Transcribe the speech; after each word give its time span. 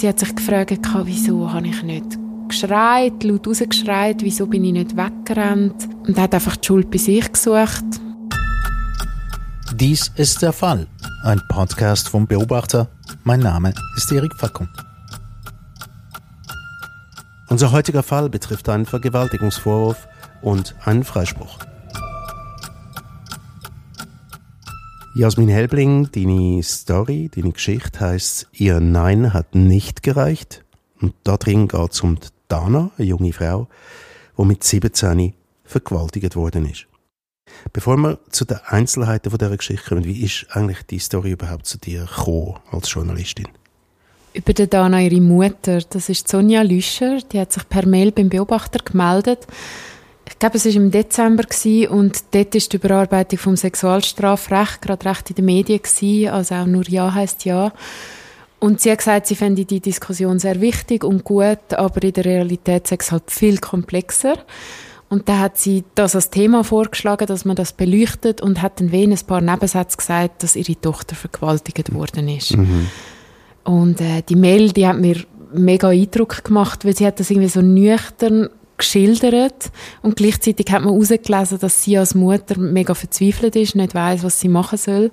sie 0.00 0.08
hat 0.08 0.18
sich 0.18 0.34
gefragt, 0.34 0.80
wieso 1.04 1.52
habe 1.52 1.68
ich 1.68 1.82
nicht 1.82 2.18
geschreit, 2.48 3.22
laut 3.22 3.46
rausgeschreit, 3.46 4.22
wieso 4.22 4.46
bin 4.46 4.64
ich 4.64 4.72
nicht 4.72 4.96
weggerannt 4.96 5.88
und 6.06 6.18
hat 6.18 6.34
einfach 6.34 6.56
die 6.56 6.66
Schuld 6.66 6.90
bei 6.90 6.96
sich 6.96 7.30
gesucht. 7.30 7.84
Dies 9.74 10.10
ist 10.16 10.40
der 10.40 10.52
Fall. 10.52 10.86
Ein 11.22 11.42
Podcast 11.48 12.08
vom 12.08 12.26
Beobachter. 12.26 12.88
Mein 13.24 13.40
Name 13.40 13.74
ist 13.96 14.10
Erik 14.10 14.34
Fackung. 14.36 14.68
Unser 17.48 17.70
heutiger 17.70 18.02
Fall 18.02 18.30
betrifft 18.30 18.70
einen 18.70 18.86
Vergewaltigungsvorwurf 18.86 20.08
und 20.40 20.74
einen 20.84 21.04
Freispruch. 21.04 21.58
Jasmin 25.20 25.50
Helbling, 25.50 26.08
deine 26.12 26.62
Story, 26.62 27.30
deine 27.34 27.52
Geschichte 27.52 28.00
heißt 28.00 28.48
Ihr 28.52 28.80
Nein 28.80 29.34
hat 29.34 29.54
nicht 29.54 30.02
gereicht. 30.02 30.64
Und 30.98 31.12
da 31.24 31.36
drin 31.36 31.68
geht 31.68 31.92
es 31.92 32.00
um 32.00 32.16
Dana, 32.48 32.90
eine 32.96 33.06
junge 33.06 33.34
Frau, 33.34 33.68
die 34.38 34.44
mit 34.46 34.64
17 34.64 35.34
vergewaltigt 35.62 36.36
worden 36.36 36.64
ist. 36.64 36.86
Bevor 37.74 37.98
wir 37.98 38.18
zu 38.30 38.46
den 38.46 38.60
Einzelheiten 38.64 39.30
dieser 39.30 39.54
Geschichte 39.58 39.90
kommen, 39.90 40.06
wie 40.06 40.22
ist 40.22 40.46
eigentlich 40.52 40.84
die 40.86 40.98
Story 40.98 41.32
überhaupt 41.32 41.66
zu 41.66 41.76
dir 41.76 42.06
gekommen 42.06 42.54
als 42.70 42.90
Journalistin? 42.90 43.48
Über 44.32 44.54
die 44.54 44.70
Dana, 44.70 45.02
ihre 45.02 45.20
Mutter, 45.20 45.80
das 45.82 46.08
ist 46.08 46.28
Sonja 46.28 46.62
Lüscher, 46.62 47.18
die 47.30 47.40
hat 47.40 47.52
sich 47.52 47.68
per 47.68 47.86
Mail 47.86 48.10
beim 48.10 48.30
Beobachter 48.30 48.78
gemeldet 48.82 49.46
ich 50.30 50.38
glaube, 50.38 50.56
es 50.56 50.64
war 50.64 50.72
im 50.72 50.90
Dezember 50.90 51.44
und 51.90 52.24
dort 52.30 52.54
war 52.54 52.60
die 52.60 52.76
Überarbeitung 52.76 53.38
vom 53.38 53.56
Sexualstrafrecht 53.56 54.80
gerade 54.80 55.04
recht 55.06 55.30
in 55.30 55.36
den 55.36 55.44
Medien 55.44 55.82
gewesen, 55.82 56.30
also 56.30 56.54
auch 56.54 56.66
nur 56.66 56.88
Ja 56.88 57.12
heißt 57.12 57.44
Ja. 57.44 57.72
Und 58.58 58.80
sie 58.80 58.90
hat 58.90 58.98
gesagt, 58.98 59.26
sie 59.26 59.36
fände 59.36 59.64
die 59.64 59.80
Diskussion 59.80 60.38
sehr 60.38 60.60
wichtig 60.60 61.02
und 61.02 61.24
gut, 61.24 61.72
aber 61.74 62.02
in 62.02 62.12
der 62.12 62.26
Realität 62.26 62.86
sei 62.86 62.96
es 63.00 63.10
halt 63.10 63.30
viel 63.30 63.58
komplexer. 63.58 64.36
Und 65.08 65.28
da 65.28 65.38
hat 65.38 65.58
sie 65.58 65.82
das 65.94 66.14
als 66.14 66.30
Thema 66.30 66.62
vorgeschlagen, 66.62 67.26
dass 67.26 67.44
man 67.44 67.56
das 67.56 67.72
beleuchtet 67.72 68.40
und 68.40 68.62
hat 68.62 68.78
dann 68.78 68.92
wenig 68.92 69.22
ein 69.22 69.26
paar 69.26 69.40
Nebensätze 69.40 69.96
gesagt, 69.96 70.42
dass 70.42 70.56
ihre 70.56 70.80
Tochter 70.80 71.16
vergewaltigt 71.16 71.92
worden 71.92 72.28
ist. 72.28 72.56
Mhm. 72.56 72.86
Und 73.64 74.00
äh, 74.00 74.22
die 74.28 74.36
Mail, 74.36 74.72
die 74.72 74.86
hat 74.86 74.98
mir 74.98 75.16
mega 75.52 75.88
Eindruck 75.88 76.44
gemacht, 76.44 76.84
weil 76.84 76.96
sie 76.96 77.06
hat 77.06 77.18
das 77.18 77.30
irgendwie 77.30 77.48
so 77.48 77.62
nüchtern 77.62 78.50
geschildert 78.80 79.70
und 80.02 80.16
gleichzeitig 80.16 80.66
hat 80.70 80.82
man 80.82 80.92
herausgelesen, 80.92 81.58
dass 81.58 81.84
sie 81.84 81.96
als 81.96 82.14
Mutter 82.14 82.58
mega 82.58 82.94
verzweifelt 82.94 83.56
ist, 83.56 83.76
nicht 83.76 83.94
weiß, 83.94 84.24
was 84.24 84.40
sie 84.40 84.48
machen 84.48 84.78
soll. 84.78 85.10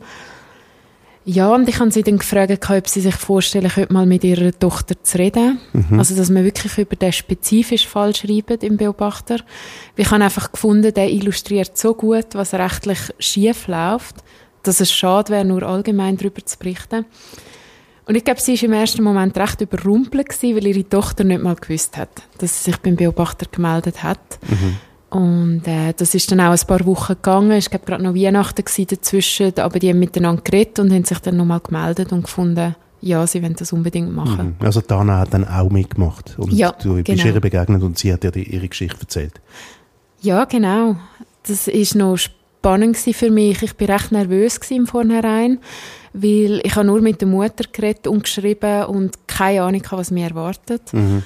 Ja, 1.29 1.53
und 1.53 1.67
ich 1.67 1.77
habe 1.81 1.91
sie 1.91 2.03
dann 2.03 2.19
gefragt, 2.19 2.69
ob 2.69 2.87
sie 2.87 3.01
sich 3.01 3.15
vorstellen 3.15 3.69
könnte, 3.69 3.91
mal 3.91 4.05
mit 4.05 4.23
ihrer 4.23 4.57
Tochter 4.57 4.95
zu 5.03 5.17
reden. 5.17 5.59
Mhm. 5.73 5.99
Also, 5.99 6.15
dass 6.15 6.29
man 6.29 6.45
wirklich 6.45 6.77
über 6.77 6.95
den 6.95 7.11
spezifischen 7.11 7.89
Fall 7.89 8.15
schreibt 8.15 8.63
im 8.63 8.77
Beobachter. 8.77 9.41
Ich 9.97 10.09
habe 10.09 10.23
einfach 10.23 10.53
gefunden, 10.53 10.93
der 10.93 11.09
illustriert 11.09 11.77
so 11.77 11.95
gut, 11.95 12.27
was 12.31 12.53
rechtlich 12.53 12.99
schief 13.19 13.67
läuft, 13.67 14.15
dass 14.63 14.79
es 14.79 14.93
schade 14.93 15.33
wäre, 15.33 15.43
nur 15.43 15.63
allgemein 15.63 16.15
darüber 16.15 16.45
zu 16.45 16.57
berichten. 16.57 17.05
Und 18.07 18.15
ich 18.15 18.23
glaube, 18.23 18.39
sie 18.39 18.55
war 18.55 18.63
im 18.63 18.73
ersten 18.73 19.03
Moment 19.03 19.37
recht 19.37 19.59
überrumpelt, 19.59 20.29
gewesen, 20.29 20.55
weil 20.55 20.67
ihre 20.67 20.87
Tochter 20.87 21.25
nicht 21.25 21.43
mal 21.43 21.55
gewusst 21.55 21.97
hat, 21.97 22.09
dass 22.37 22.63
sie 22.63 22.71
sich 22.71 22.79
beim 22.81 22.95
Beobachter 22.95 23.45
gemeldet 23.51 24.01
hat. 24.01 24.39
Mhm. 24.47 24.77
Und 25.09 25.67
äh, 25.67 25.93
das 25.95 26.15
ist 26.15 26.31
dann 26.31 26.39
auch 26.39 26.51
ein 26.51 26.67
paar 26.67 26.85
Wochen 26.85 27.13
gegangen. 27.13 27.51
Es 27.51 27.71
war 27.71 27.79
gerade 27.79 28.03
noch 28.03 28.15
Weihnachten 28.15 28.63
dazwischen, 28.63 29.57
aber 29.59 29.79
die 29.79 29.89
haben 29.89 29.99
miteinander 29.99 30.41
geredet 30.41 30.79
und 30.79 30.91
haben 30.91 31.03
sich 31.03 31.19
dann 31.19 31.37
nochmal 31.37 31.59
gemeldet 31.59 32.13
und 32.13 32.23
gefunden, 32.23 32.75
ja, 33.01 33.27
sie 33.27 33.43
wollen 33.43 33.55
das 33.55 33.73
unbedingt 33.73 34.13
machen. 34.13 34.55
Mhm. 34.59 34.65
Also 34.65 34.81
Dana 34.81 35.19
hat 35.19 35.33
dann 35.33 35.47
auch 35.47 35.69
mitgemacht 35.69 36.35
und 36.37 36.51
ja, 36.51 36.71
du 36.71 36.95
bist 36.95 37.05
genau. 37.05 37.25
ihr 37.25 37.39
begegnet 37.39 37.83
und 37.83 37.97
sie 37.97 38.11
hat 38.11 38.23
dir 38.23 38.35
ihre 38.35 38.67
Geschichte 38.67 39.01
erzählt. 39.01 39.39
Ja, 40.21 40.45
genau. 40.45 40.95
Das 41.45 41.67
ist 41.67 41.95
noch 41.95 42.17
spannend 42.17 42.97
für 42.97 43.29
mich. 43.29 43.61
Ich 43.61 43.75
bin 43.75 43.89
recht 43.89 44.11
nervös 44.11 44.59
im 44.69 44.87
Vornherein 44.87 45.59
weil 46.13 46.61
ich 46.63 46.75
habe 46.75 46.87
nur 46.87 47.01
mit 47.01 47.21
der 47.21 47.27
Mutter 47.27 47.65
geredet 47.71 48.07
und 48.07 48.23
geschrieben 48.23 48.85
und 48.85 49.27
keine 49.27 49.63
Ahnung 49.63 49.83
was 49.91 50.11
mir 50.11 50.29
erwartet. 50.29 50.93
Mhm. 50.93 51.23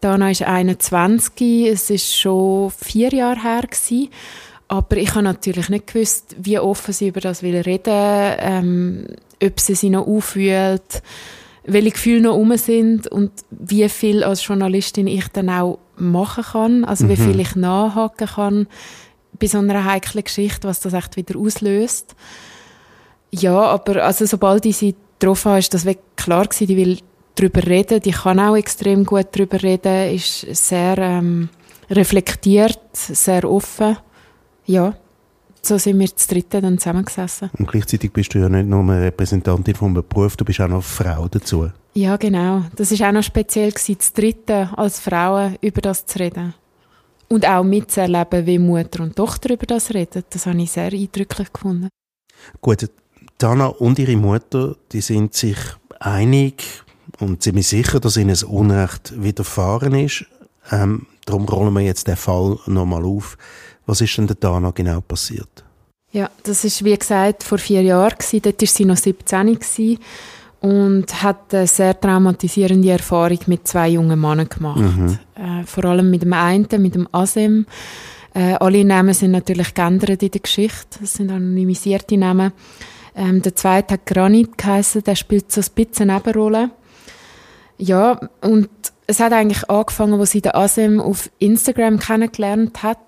Dana 0.00 0.30
ist 0.30 0.42
21, 0.42 1.66
es 1.66 1.90
ist 1.90 2.16
schon 2.16 2.70
vier 2.70 3.10
Jahre 3.10 3.42
her 3.42 3.62
gewesen, 3.62 4.10
aber 4.68 4.96
ich 4.96 5.10
habe 5.10 5.22
natürlich 5.22 5.68
nicht 5.70 5.92
gewusst, 5.92 6.36
wie 6.38 6.58
offen 6.58 6.94
sie 6.94 7.08
über 7.08 7.20
das 7.20 7.42
will 7.42 7.56
reden, 7.56 8.36
ähm, 8.38 9.06
ob 9.42 9.58
sie 9.58 9.74
sich 9.74 9.90
noch 9.90 10.06
auffühlt, 10.06 11.02
welche 11.64 11.90
Gefühle 11.90 12.20
noch 12.22 12.36
um 12.36 12.56
sind 12.56 13.08
und 13.08 13.32
wie 13.50 13.88
viel 13.88 14.22
als 14.22 14.46
Journalistin 14.46 15.06
ich 15.06 15.28
dann 15.28 15.50
auch 15.50 15.78
machen 15.96 16.44
kann, 16.44 16.84
also 16.84 17.04
mhm. 17.04 17.08
wie 17.08 17.16
viel 17.16 17.40
ich 17.40 17.56
nachhaken 17.56 18.28
kann 18.28 18.66
bei 19.38 19.46
so 19.46 19.58
einer 19.58 19.84
heiklen 19.84 20.24
Geschichte, 20.24 20.68
was 20.68 20.80
das 20.80 20.92
echt 20.92 21.16
wieder 21.16 21.38
auslöst. 21.38 22.14
Ja, 23.30 23.60
aber 23.60 24.04
also 24.04 24.26
sobald 24.26 24.64
ich 24.66 24.76
sie 24.76 24.94
getroffen 25.18 25.50
habe, 25.50 25.58
ist 25.58 25.74
das 25.74 25.84
wirklich 25.84 26.04
klar 26.16 26.46
gewesen, 26.46 26.66
die 26.66 26.76
will 26.76 26.98
darüber 27.34 27.66
reden, 27.66 28.00
die 28.00 28.10
kann 28.10 28.40
auch 28.40 28.56
extrem 28.56 29.04
gut 29.04 29.28
darüber 29.32 29.62
reden, 29.62 30.14
ist 30.14 30.40
sehr 30.40 30.98
ähm, 30.98 31.48
reflektiert, 31.90 32.80
sehr 32.92 33.48
offen. 33.48 33.96
Ja, 34.66 34.94
so 35.62 35.78
sind 35.78 35.98
wir 35.98 36.14
zu 36.14 36.28
dritten 36.28 36.62
dann 36.62 36.78
zusammengesessen. 36.78 37.50
Und 37.58 37.68
gleichzeitig 37.68 38.12
bist 38.12 38.34
du 38.34 38.38
ja 38.38 38.48
nicht 38.48 38.66
nur 38.66 38.80
eine 38.80 39.02
Repräsentantin 39.02 39.74
vom 39.74 39.94
Beruf, 39.94 40.36
du 40.36 40.44
bist 40.44 40.60
auch 40.60 40.68
noch 40.68 40.82
Frau 40.82 41.28
dazu. 41.28 41.70
Ja, 41.94 42.16
genau. 42.16 42.62
Das 42.76 42.92
ist 42.92 43.02
auch 43.02 43.12
noch 43.12 43.22
speziell 43.22 43.70
gewesen, 43.70 43.98
zu 43.98 44.12
dritten 44.12 44.68
als 44.76 45.00
Frauen 45.00 45.56
über 45.60 45.80
das 45.80 46.06
zu 46.06 46.18
reden. 46.18 46.54
Und 47.28 47.46
auch 47.46 47.64
mitzuerleben, 47.64 48.46
wie 48.46 48.58
Mutter 48.58 49.02
und 49.02 49.16
Tochter 49.16 49.52
über 49.52 49.66
das 49.66 49.92
reden. 49.92 50.22
Das 50.30 50.46
habe 50.46 50.60
ich 50.62 50.70
sehr 50.70 50.92
eindrücklich 50.92 51.52
gefunden. 51.52 51.88
Gut, 52.60 52.88
Dana 53.38 53.66
und 53.66 53.98
ihre 53.98 54.16
Mutter, 54.16 54.76
die 54.92 55.00
sind 55.00 55.34
sich 55.34 55.56
einig 56.00 56.82
und 57.20 57.42
ziemlich 57.42 57.68
sicher, 57.68 58.00
dass 58.00 58.16
ihnen 58.16 58.30
das 58.30 58.42
Unrecht 58.42 59.12
widerfahren 59.22 59.94
ist. 59.94 60.26
Ähm, 60.70 61.06
darum 61.24 61.44
rollen 61.44 61.72
wir 61.74 61.80
jetzt 61.80 62.08
den 62.08 62.16
Fall 62.16 62.58
nochmal 62.66 63.04
auf. 63.04 63.38
Was 63.86 64.00
ist 64.00 64.16
denn 64.18 64.26
der 64.26 64.36
Dana 64.36 64.72
genau 64.72 65.00
passiert? 65.00 65.64
Ja, 66.10 66.30
das 66.42 66.64
ist 66.64 66.84
wie 66.84 66.96
gesagt 66.96 67.42
vor 67.42 67.58
vier 67.58 67.82
Jahren 67.82 68.16
gewesen. 68.18 68.42
Dort 68.42 68.60
war 68.60 68.68
sie 68.68 68.84
noch 68.84 68.96
17 68.96 69.46
gewesen 69.54 69.98
und 70.60 71.22
hat 71.22 71.54
eine 71.54 71.66
sehr 71.66 71.98
traumatisierende 71.98 72.90
Erfahrung 72.90 73.38
mit 73.46 73.68
zwei 73.68 73.90
jungen 73.90 74.20
Männern 74.20 74.48
gemacht. 74.48 74.80
Mhm. 74.80 75.18
Äh, 75.34 75.64
vor 75.64 75.84
allem 75.84 76.10
mit 76.10 76.22
dem 76.22 76.32
einen, 76.32 76.66
mit 76.78 76.94
dem 76.94 77.08
Asem. 77.12 77.66
Äh, 78.34 78.54
alle 78.54 78.84
Namen 78.84 79.14
sind 79.14 79.30
natürlich 79.30 79.74
geändert 79.74 80.22
in 80.22 80.30
der 80.30 80.40
Geschichte. 80.40 80.98
Das 81.00 81.14
sind 81.14 81.30
anonymisierte 81.30 82.16
Namen. 82.16 82.52
Ähm, 83.18 83.42
der 83.42 83.56
zweite 83.56 83.94
hat 83.94 84.06
Granit 84.06 84.56
geheißen, 84.56 85.02
der 85.02 85.16
spielt 85.16 85.50
so 85.50 85.60
ein 85.60 85.66
bisschen 85.74 86.06
Nebenrolle. 86.06 86.70
Ja, 87.76 88.20
und 88.42 88.68
es 89.08 89.18
hat 89.18 89.32
eigentlich 89.32 89.68
angefangen, 89.68 90.20
wo 90.20 90.24
sie 90.24 90.40
den 90.40 90.54
Asem 90.54 91.00
auf 91.00 91.28
Instagram 91.40 91.98
kennengelernt 91.98 92.84
hat. 92.84 92.98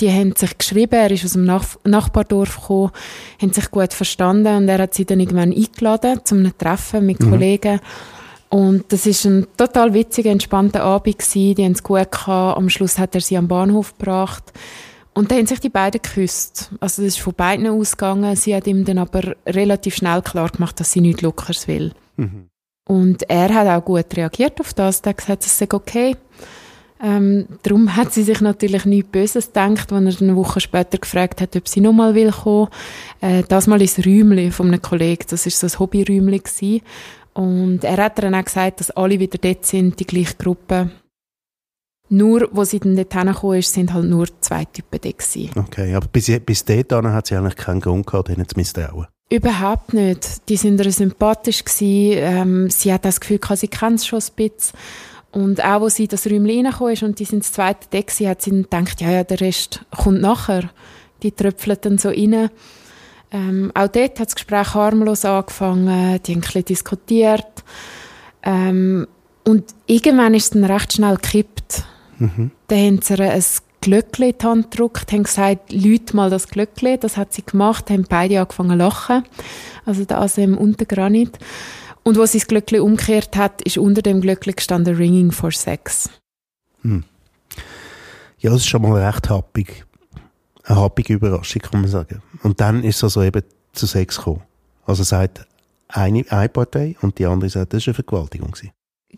Die 0.00 0.10
haben 0.10 0.34
sich 0.36 0.58
geschrieben, 0.58 0.94
er 0.94 1.10
ist 1.10 1.24
aus 1.24 1.32
dem 1.32 1.44
Nach 1.44 1.64
Nachbardorf 1.84 2.60
gekommen, 2.60 2.90
haben 3.40 3.52
sich 3.52 3.70
gut 3.70 3.94
verstanden 3.94 4.54
und 4.56 4.68
er 4.68 4.80
hat 4.80 4.92
sie 4.92 5.06
dann 5.06 5.20
irgendwann 5.20 5.52
eingeladen 5.52 6.20
zum 6.24 6.58
Treffen 6.58 7.06
mit 7.06 7.20
mhm. 7.20 7.30
Kollegen. 7.30 7.80
Und 8.50 8.92
das 8.92 9.06
ist 9.06 9.24
ein 9.24 9.46
total 9.56 9.94
witziger, 9.94 10.30
entspannter 10.30 10.82
Abend 10.82 11.18
gewesen. 11.18 11.54
Die 11.54 11.64
haben 11.64 11.72
es 11.72 11.82
gut 11.82 12.12
gehabt. 12.12 12.58
Am 12.58 12.68
Schluss 12.68 12.98
hat 12.98 13.14
er 13.14 13.20
sie 13.20 13.38
am 13.38 13.48
Bahnhof 13.48 13.96
gebracht. 13.96 14.52
Und 15.14 15.30
dann 15.30 15.38
haben 15.38 15.46
sich 15.46 15.60
die 15.60 15.68
beiden 15.68 16.02
geküsst. 16.02 16.70
Also 16.80 17.02
das 17.02 17.14
ist 17.14 17.20
von 17.20 17.34
beiden 17.34 17.68
ausgegangen. 17.68 18.34
Sie 18.34 18.54
hat 18.54 18.66
ihm 18.66 18.84
dann 18.84 18.98
aber 18.98 19.36
relativ 19.46 19.94
schnell 19.94 20.22
klar 20.22 20.50
gemacht, 20.50 20.78
dass 20.80 20.90
sie 20.90 21.00
nichts 21.00 21.22
Lockeres 21.22 21.68
will. 21.68 21.92
Mhm. 22.16 22.48
Und 22.86 23.22
er 23.30 23.54
hat 23.54 23.68
auch 23.68 23.84
gut 23.84 24.16
reagiert 24.16 24.60
auf 24.60 24.74
das. 24.74 25.00
Er 25.00 25.10
hat 25.10 25.18
gesagt, 25.18 25.46
es 25.46 25.56
sei 25.56 25.68
okay. 25.70 26.16
Ähm, 27.00 27.46
darum 27.62 27.96
hat 27.96 28.12
sie 28.12 28.22
sich 28.22 28.40
natürlich 28.40 28.84
nichts 28.84 29.10
Böses 29.10 29.46
gedacht, 29.48 29.92
als 29.92 30.16
er 30.16 30.22
eine 30.22 30.36
Woche 30.36 30.60
später 30.60 30.98
gefragt 30.98 31.40
hat, 31.40 31.56
ob 31.56 31.68
sie 31.68 31.80
nochmal 31.80 32.14
will 32.14 32.30
kommen. 32.30 32.68
Äh, 33.20 33.42
das 33.48 33.66
mal 33.66 33.80
ins 33.80 33.98
Räumchen 33.98 34.52
von 34.52 34.68
einem 34.68 34.82
Kollegen. 34.82 35.24
Das 35.28 35.46
ist 35.46 35.60
so 35.60 35.66
ein 35.66 35.78
Hobbyräumchen 35.78 36.82
Und 37.34 37.84
er 37.84 37.96
hat 37.98 38.22
dann 38.22 38.34
auch 38.34 38.44
gesagt, 38.44 38.80
dass 38.80 38.90
alle 38.90 39.20
wieder 39.20 39.38
dort 39.38 39.64
sind, 39.64 39.98
die 40.00 40.06
gleiche 40.06 40.34
Gruppe. 40.36 40.90
Nur, 42.16 42.48
wo 42.52 42.64
sie 42.64 42.78
dann 42.78 42.96
dort 42.96 43.12
hingekommen 43.12 43.58
ist, 43.58 43.72
sind 43.72 43.92
halt 43.92 44.04
nur 44.04 44.26
zwei 44.40 44.64
Typen 44.66 45.00
da 45.00 45.10
gewesen. 45.10 45.50
Okay, 45.56 45.94
aber 45.94 46.06
bis, 46.06 46.30
bis 46.46 46.64
dahin 46.64 47.12
hat 47.12 47.26
sie 47.26 47.36
eigentlich 47.36 47.56
keinen 47.56 47.80
Grund 47.80 48.06
gehabt, 48.06 48.28
ihnen 48.28 48.48
zu 48.48 48.56
misstrauen? 48.56 49.06
Überhaupt 49.30 49.94
nicht. 49.94 50.48
Die 50.48 50.56
sind 50.56 50.80
ihr 50.80 50.92
sympathisch 50.92 51.64
gewesen. 51.64 52.18
Ähm, 52.18 52.70
sie 52.70 52.92
hat 52.92 53.04
das 53.04 53.20
Gefühl 53.20 53.38
gehabt, 53.38 53.58
sie 53.60 53.68
kennt 53.68 53.98
es 53.98 54.06
schon 54.06 54.20
ein 54.20 54.48
bisschen. 54.48 54.78
Und 55.32 55.64
auch, 55.64 55.80
wo 55.80 55.88
sie 55.88 56.06
das 56.06 56.26
Räumchen 56.26 56.66
reingekommen 56.66 56.92
ist 56.92 57.02
und 57.02 57.18
die 57.18 57.24
sind 57.24 57.42
das 57.42 57.52
zweite 57.52 57.88
Deck 57.88 58.06
gewesen, 58.06 58.28
hat 58.28 58.42
sie 58.42 58.50
dann 58.50 58.84
gedacht, 58.84 59.00
ja, 59.00 59.10
ja, 59.10 59.24
der 59.24 59.40
Rest 59.40 59.80
kommt 59.90 60.20
nachher. 60.20 60.70
Die 61.24 61.32
tröpfeln 61.32 61.78
dann 61.80 61.98
so 61.98 62.10
rein. 62.10 62.50
Ähm, 63.32 63.72
auch 63.74 63.88
dort 63.88 64.20
hat 64.20 64.28
das 64.28 64.36
Gespräch 64.36 64.74
harmlos 64.74 65.24
angefangen. 65.24 66.20
Die 66.22 66.32
haben 66.32 66.38
ein 66.38 66.40
bisschen 66.42 66.64
diskutiert. 66.66 67.64
Ähm, 68.44 69.08
Und 69.46 69.74
irgendwann 69.86 70.34
ist 70.34 70.44
es 70.44 70.50
dann 70.50 70.64
recht 70.64 70.92
schnell 70.92 71.16
gekippt. 71.16 71.84
Mhm. 72.18 72.50
Dann 72.68 72.78
haben 72.78 73.02
sie 73.02 73.20
ein 73.20 73.44
Glöckchen 73.80 74.30
in 74.30 74.38
die 74.38 74.46
Hand 74.46 74.70
gedrückt, 74.70 75.12
haben 75.12 75.24
gesagt, 75.24 75.72
Leute 75.72 76.16
mal 76.16 76.30
das 76.30 76.48
Glöckchen. 76.48 76.98
Das 77.00 77.16
hat 77.16 77.34
sie 77.34 77.44
gemacht, 77.44 77.90
haben 77.90 78.06
beide 78.08 78.40
angefangen 78.40 78.70
zu 78.70 78.76
lachen. 78.76 79.24
Also 79.84 80.04
der 80.04 80.20
Asem 80.20 80.56
und 80.56 80.80
der 80.80 80.86
Granit. 80.86 81.38
Und 82.02 82.18
was 82.18 82.32
sie 82.32 82.38
das 82.38 82.48
Glöckchen 82.48 82.80
umgekehrt 82.80 83.36
hat, 83.36 83.62
ist 83.62 83.78
unter 83.78 84.02
dem 84.02 84.20
Glöckchen 84.20 84.56
gestanden 84.56 84.96
Ringing 84.96 85.32
for 85.32 85.52
Sex. 85.52 86.10
Hm. 86.82 87.04
Ja, 88.38 88.50
das 88.50 88.60
ist 88.60 88.68
schon 88.68 88.82
mal 88.82 89.02
recht 89.02 89.28
happig. 89.30 89.84
Eine 90.64 90.80
happige 90.80 91.14
Überraschung, 91.14 91.62
kann 91.62 91.80
man 91.82 91.90
sagen. 91.90 92.22
Und 92.42 92.60
dann 92.60 92.84
ist 92.84 92.96
es 92.96 93.04
also 93.04 93.22
eben 93.22 93.42
zu 93.72 93.86
Sex 93.86 94.16
gekommen. 94.16 94.42
Also 94.86 95.02
sagt 95.02 95.46
eine, 95.88 96.24
eine 96.30 96.48
Partei 96.48 96.96
und 97.00 97.18
die 97.18 97.26
andere 97.26 97.50
sagt, 97.50 97.72
das 97.72 97.86
war 97.86 97.90
eine 97.90 97.94
Vergewaltigung. 97.94 98.50
Gewesen. 98.50 98.72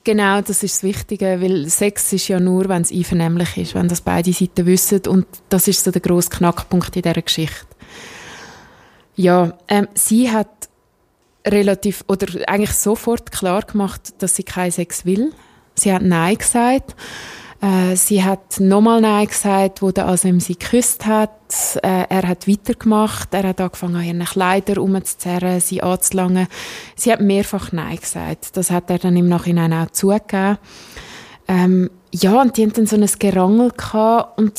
Genau, 0.06 0.41
das 0.41 0.62
ist 0.62 0.76
das 0.76 0.82
Wichtige, 0.85 1.41
weil 1.41 1.69
Sex 1.69 2.12
ist 2.12 2.29
ja 2.29 2.38
nur, 2.38 2.69
wenn 2.69 2.82
es 2.82 2.93
einvernehmlich 2.93 3.56
ist, 3.56 3.75
wenn 3.75 3.88
das 3.88 4.00
beide 4.00 4.32
Seiten 4.32 4.64
wissen 4.64 5.00
und 5.08 5.26
das 5.49 5.67
ist 5.67 5.82
so 5.82 5.91
der 5.91 6.00
grosse 6.00 6.31
Knackpunkt 6.31 6.94
in 6.94 7.03
dieser 7.03 7.20
Geschichte. 7.20 7.67
Ja, 9.17 9.58
ähm, 9.67 9.88
sie 9.94 10.31
hat 10.31 10.69
relativ, 11.44 12.05
oder 12.06 12.29
eigentlich 12.49 12.75
sofort 12.75 13.32
klar 13.32 13.62
gemacht, 13.62 14.14
dass 14.19 14.37
sie 14.37 14.44
keinen 14.44 14.70
Sex 14.70 15.05
will. 15.06 15.32
Sie 15.75 15.93
hat 15.93 16.03
Nein 16.03 16.38
gesagt 16.38 16.94
äh, 17.61 17.97
sie 17.97 18.23
hat 18.23 18.61
nochmal 18.61 19.00
Nein 19.00 19.26
gesagt, 19.26 19.81
wo 19.82 19.91
der 19.91 20.08
Asem 20.08 20.41
sie 20.41 20.58
geküsst 20.58 21.06
hat. 21.06 21.31
Äh, 21.82 22.05
er 22.08 22.29
hat 22.29 22.47
weitergemacht. 22.47 23.32
Er 23.32 23.44
hat 23.44 23.61
angefangen, 23.61 23.97
an 23.97 24.05
ihren 24.05 24.25
Kleidern 24.25 24.79
umzuzerren, 24.79 25.61
sie 25.61 25.82
anzulangen. 25.82 26.49
Sie 26.97 27.12
hat 27.12 27.20
mehrfach 27.20 27.73
Nein 27.73 27.99
gesagt. 27.99 28.56
Das 28.56 28.70
hat 28.70 28.91
er 28.91 28.99
dann 28.99 29.17
im 29.17 29.29
Nachhinein 29.29 29.73
auch 29.73 29.91
zugegeben. 29.91 30.58
Ähm, 31.49 31.91
ja, 32.12 32.41
und 32.41 32.56
die 32.56 32.67
hatten 32.67 32.75
dann 32.75 32.87
so 32.87 32.97
ein 32.97 33.08
Gerangel 33.19 33.70
gehabt. 33.70 34.38
Und 34.38 34.53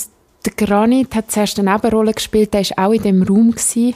der 0.46 0.54
Granit 0.54 1.14
hat 1.14 1.32
zuerst 1.32 1.60
eine 1.60 1.72
Nebenrolle 1.72 2.14
gespielt. 2.14 2.54
Der 2.54 2.62
war 2.62 2.88
auch 2.88 2.94
in 2.94 3.04
dem 3.04 3.24
Raum. 3.24 3.52
Gewesen. 3.52 3.96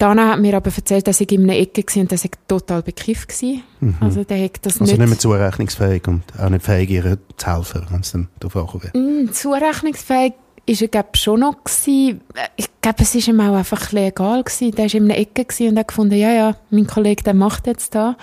Dana 0.00 0.30
hat 0.30 0.40
mir 0.40 0.56
aber 0.56 0.70
erzählt, 0.74 1.06
dass 1.06 1.20
ich 1.20 1.30
in 1.30 1.42
einer 1.42 1.58
Ecke 1.58 1.82
war 1.82 2.00
und 2.00 2.10
dass 2.10 2.24
ich 2.24 2.30
total 2.48 2.82
bekifft 2.82 3.42
war. 3.42 3.60
Mhm. 3.80 3.96
Also, 4.00 4.24
der 4.24 4.44
hat 4.44 4.58
das 4.62 4.80
also 4.80 4.84
nicht... 4.84 4.98
nicht 4.98 5.08
mehr 5.08 5.18
zurechnungsfähig 5.18 6.08
und 6.08 6.22
auch 6.38 6.48
nicht 6.48 6.64
fähig, 6.64 6.90
ihr 6.90 7.18
zu 7.36 7.46
helfen, 7.46 7.86
wenn 7.90 8.00
es 8.00 8.12
dann 8.12 8.28
darauf 8.40 8.56
ankommt. 8.56 8.94
Mm, 8.94 9.30
zurechnungsfähig 9.32 10.32
war 10.66 10.80
er 10.80 10.88
glaube 10.88 11.08
schon 11.14 11.40
noch. 11.40 11.64
Gewesen. 11.64 12.20
Ich 12.56 12.68
glaube, 12.80 13.02
es 13.02 13.14
war 13.14 13.28
ihm 13.28 13.40
auch 13.40 13.56
einfach 13.56 13.92
ein 13.92 13.98
egal. 13.98 14.42
Gewesen. 14.42 14.70
Der 14.72 14.86
war 14.86 14.94
in 14.94 15.04
einer 15.04 15.18
Ecke 15.18 15.46
und 15.68 15.78
hat 15.78 15.88
gefunden, 15.88 16.14
ja, 16.14 16.32
ja, 16.32 16.56
mein 16.70 16.86
Kollege, 16.86 17.22
der 17.22 17.34
macht 17.34 17.66
jetzt 17.66 17.94
da. 17.94 18.16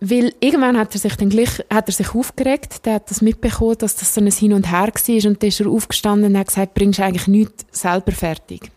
Weil 0.00 0.34
irgendwann 0.40 0.78
hat 0.78 0.94
er 0.94 1.00
sich 1.00 1.16
dann 1.16 1.30
gleich, 1.30 1.64
hat 1.70 1.88
er 1.88 1.92
sich 1.92 2.14
aufgeregt, 2.14 2.84
der 2.84 2.94
hat 2.94 3.10
das 3.10 3.22
mitbekommen, 3.22 3.78
dass 3.78 3.96
das 3.96 4.14
so 4.14 4.20
ein 4.20 4.30
Hin 4.30 4.52
und 4.52 4.70
Her 4.70 4.92
war 4.92 5.30
und 5.30 5.42
dann 5.42 5.48
ist 5.48 5.60
er 5.60 5.68
aufgestanden 5.68 6.32
und 6.32 6.38
hat 6.38 6.48
gesagt, 6.48 6.74
bringst 6.74 6.98
du 6.98 7.04
eigentlich 7.04 7.26
nichts 7.26 7.64
selber 7.72 8.12
fertig. 8.12 8.70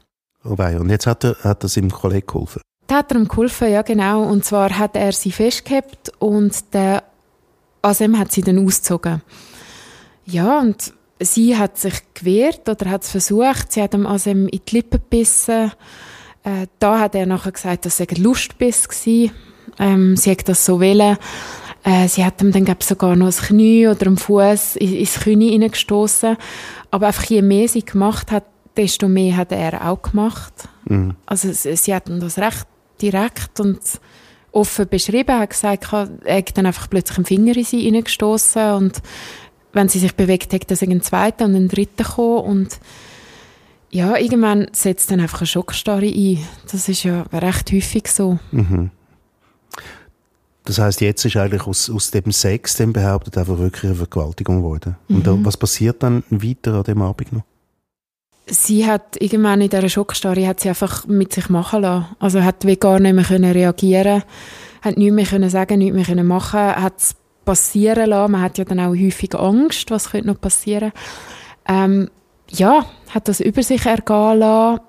Oh 0.43 0.51
und 0.51 0.89
jetzt 0.89 1.05
hat 1.05 1.23
er, 1.23 1.35
hat 1.43 1.63
er 1.63 1.69
seinem 1.69 1.91
Kollegen 1.91 2.27
geholfen? 2.27 2.61
Da 2.87 2.97
hat 2.97 3.11
er 3.11 3.17
ihm 3.17 3.27
geholfen, 3.27 3.71
ja 3.71 3.81
genau. 3.81 4.23
Und 4.23 4.45
zwar 4.45 4.77
hat 4.77 4.95
er 4.95 5.11
sie 5.11 5.31
festgehabt 5.31 6.11
und 6.19 6.73
der 6.73 7.03
Asem 7.81 8.17
hat 8.17 8.31
sie 8.31 8.41
dann 8.41 8.65
ausgezogen. 8.65 9.21
Ja, 10.25 10.59
und 10.59 10.93
sie 11.19 11.57
hat 11.57 11.77
sich 11.77 11.93
gewehrt 12.13 12.67
oder 12.69 12.89
hat 12.89 13.03
es 13.03 13.11
versucht. 13.11 13.71
Sie 13.71 13.81
hat 13.81 13.93
dem 13.93 14.07
Asem 14.07 14.47
in 14.47 14.61
die 14.67 14.75
Lippen 14.75 15.01
gebissen. 15.01 15.71
Äh, 16.43 16.67
da 16.79 16.99
hat 16.99 17.15
er 17.15 17.25
nachher 17.25 17.51
gesagt, 17.51 17.85
dass 17.85 17.99
es 17.99 18.07
ein 18.07 18.23
Lustbiss 18.23 18.87
war. 18.87 19.31
Ähm, 19.79 20.15
sie 20.15 20.31
hat 20.31 20.47
das 20.47 20.65
so 20.65 20.79
wollen. 20.79 21.17
Äh, 21.83 22.07
sie 22.07 22.25
hat 22.25 22.41
ihm 22.41 22.51
dann 22.51 22.65
glaub, 22.65 22.83
sogar 22.83 23.15
noch 23.15 23.27
das 23.27 23.41
Knie 23.43 23.87
oder 23.87 24.07
am 24.07 24.17
Fuß 24.17 24.77
ins 24.77 25.19
Knie 25.19 25.51
hineingestoßen. 25.51 26.37
Aber 26.91 27.07
einfach 27.07 27.25
je 27.25 27.41
mehr 27.41 27.67
sie 27.67 27.83
gemacht 27.83 28.31
hat, 28.31 28.45
desto 28.79 29.09
mehr 29.09 29.35
hat 29.35 29.51
er 29.51 29.89
auch 29.89 30.01
gemacht. 30.01 30.53
Mhm. 30.85 31.15
Also 31.25 31.51
sie 31.51 31.93
hatten 31.93 32.21
das 32.21 32.37
recht 32.37 32.65
direkt 33.01 33.59
und 33.59 33.79
offen 34.53 34.87
beschrieben. 34.87 35.29
Er 35.29 35.39
hat 35.39 35.49
gesagt, 35.49 35.91
er 35.91 36.37
hat 36.37 36.57
dann 36.57 36.65
einfach 36.65 36.89
plötzlich 36.89 37.17
einen 37.17 37.25
Finger 37.25 37.55
in 37.57 37.65
sie 37.65 37.81
hineingestoßen 37.81 38.73
und 38.73 39.01
wenn 39.73 39.89
sie 39.89 39.99
sich 39.99 40.15
bewegt 40.15 40.53
hat, 40.53 40.71
dass 40.71 40.81
ein 40.81 41.01
zweiter 41.01 41.45
und 41.45 41.55
ein 41.55 41.67
dritter 41.67 42.05
gekommen 42.05 42.43
und 42.45 42.79
ja, 43.91 44.15
irgendwann 44.17 44.67
setzt 44.71 45.11
dann 45.11 45.19
einfach 45.19 45.41
eine 45.41 45.47
Schockstarre 45.47 46.05
ein. 46.05 46.39
Das 46.71 46.87
ist 46.87 47.03
ja 47.03 47.23
recht 47.33 47.71
häufig 47.71 48.07
so. 48.07 48.39
Mhm. 48.51 48.91
Das 50.63 50.77
heißt, 50.77 51.01
jetzt 51.01 51.25
ist 51.25 51.35
eigentlich 51.35 51.63
aus, 51.63 51.89
aus 51.89 52.11
dem 52.11 52.31
Sex 52.31 52.75
dem 52.75 52.93
behauptet 52.93 53.37
einfach 53.37 53.57
wirklich 53.57 53.85
eine 53.85 53.95
Vergewaltigung 53.95 54.57
geworden. 54.57 54.95
Und 55.09 55.25
mhm. 55.25 55.43
was 55.43 55.57
passiert 55.57 56.01
dann 56.03 56.23
weiter 56.29 56.75
an 56.75 56.83
dem 56.83 57.01
Abend 57.01 57.33
noch? 57.33 57.43
Sie 58.49 58.85
hat 58.85 59.15
irgendwann 59.19 59.61
in 59.61 59.69
dieser 59.69 59.89
Schockstarre 59.89 60.47
hat 60.47 60.59
sie 60.59 60.69
einfach 60.69 61.05
mit 61.07 61.33
sich 61.33 61.49
machen 61.49 61.81
lassen. 61.81 62.07
Also 62.19 62.43
hat 62.43 62.65
wie 62.65 62.75
gar 62.75 62.99
nicht 62.99 63.13
mehr 63.13 63.25
können 63.25 63.51
reagieren 63.51 64.23
hat 64.81 64.97
nichts 64.97 65.13
mehr 65.13 65.25
können 65.25 65.49
sagen, 65.49 65.79
nichts 65.79 65.95
mehr 65.95 66.05
können 66.05 66.27
machen, 66.27 66.59
hat 66.59 66.97
es 66.97 67.15
passieren 67.45 68.09
lassen. 68.09 68.31
Man 68.31 68.41
hat 68.41 68.57
ja 68.57 68.65
dann 68.65 68.79
auch 68.79 68.95
häufig 68.95 69.35
Angst, 69.35 69.91
was 69.91 70.11
könnte 70.11 70.27
noch 70.27 70.39
passieren. 70.39 70.91
Ähm, 71.67 72.09
ja, 72.49 72.85
hat 73.09 73.27
das 73.27 73.39
über 73.39 73.63
sich 73.63 73.85
ergehen 73.85 74.39
lassen. 74.39 74.81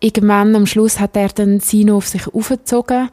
Irgendwann 0.00 0.54
am 0.54 0.66
Schluss 0.66 1.00
hat 1.00 1.16
er 1.16 1.28
dann 1.28 1.60
sie 1.60 1.84
noch 1.84 1.96
auf 1.96 2.08
sich 2.08 2.26
aufgezogen. 2.28 3.10